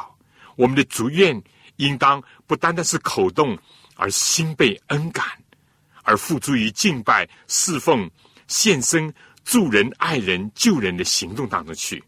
[0.56, 1.44] 我们的祝愿
[1.76, 3.60] 应当不单单是口动，
[3.98, 5.26] 而心被恩感，
[6.08, 8.10] 而付诸于敬拜、侍奉、
[8.48, 9.14] 献身。
[9.48, 12.04] 助人、爱人、救人的行动当中去，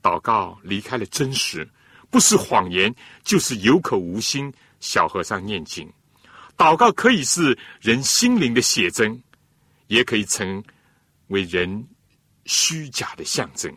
[0.00, 1.68] 祷告离开了真实，
[2.08, 2.94] 不是谎言，
[3.24, 4.54] 就是有口无心。
[4.78, 5.92] 小和尚念经，
[6.56, 9.20] 祷告可以是人心灵的写真，
[9.88, 10.62] 也可以成
[11.30, 11.84] 为人
[12.44, 13.74] 虚假的象征。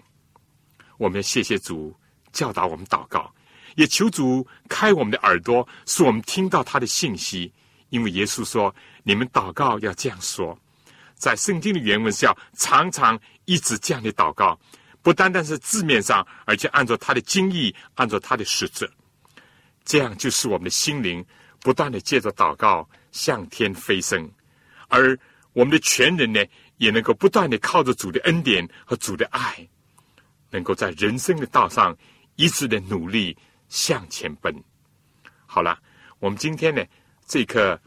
[0.99, 1.91] 我们要谢谢主
[2.31, 3.33] 教导我们祷告，
[3.77, 7.51] 也求主开我们的耳朵，使我们听到他的信息。
[7.89, 8.73] 因为耶稣说
[9.03, 10.57] ：“你们祷告要这样说。”
[11.15, 14.59] 在圣经的原文是要常常一直这样的祷告，
[15.01, 18.87] 不单单是字面上，而且按照他的经意，按照他的实质，
[19.83, 21.25] 这样就是我们的心灵
[21.59, 24.29] 不断的借着祷告向天飞升，
[24.89, 25.17] 而
[25.53, 26.39] 我们的全人呢，
[26.77, 29.67] 也能够不断的靠着主的恩典和主的爱，
[30.51, 31.97] 能够在人生的道上
[32.35, 33.35] 一直的努力
[33.69, 34.53] 向前奔。
[35.47, 35.79] 好了，
[36.19, 36.85] 我们今天呢，
[37.27, 37.77] 这课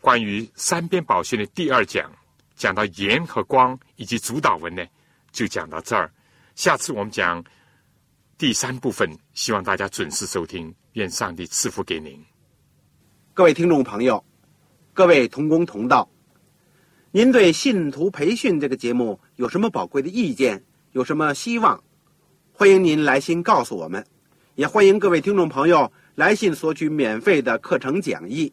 [0.00, 2.10] 关于三边宝训的第二讲。
[2.56, 4.84] 讲到盐和光以及主导文呢，
[5.32, 6.12] 就讲到这儿。
[6.54, 7.42] 下次我们讲
[8.36, 10.74] 第三部分，希望大家准时收听。
[10.94, 12.22] 愿上帝赐福给您，
[13.32, 14.22] 各位听众朋友，
[14.92, 16.10] 各位同工同道，
[17.12, 20.64] 您对信徒培训这个节目有什么宝贵的意见？
[20.92, 21.82] 有什么希望？
[22.52, 24.04] 欢迎您来信告诉我们，
[24.54, 28.52] 也欢迎各位听众朋友来信索取免费的课程讲义。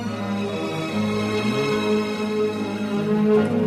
[3.31, 3.60] Thank you.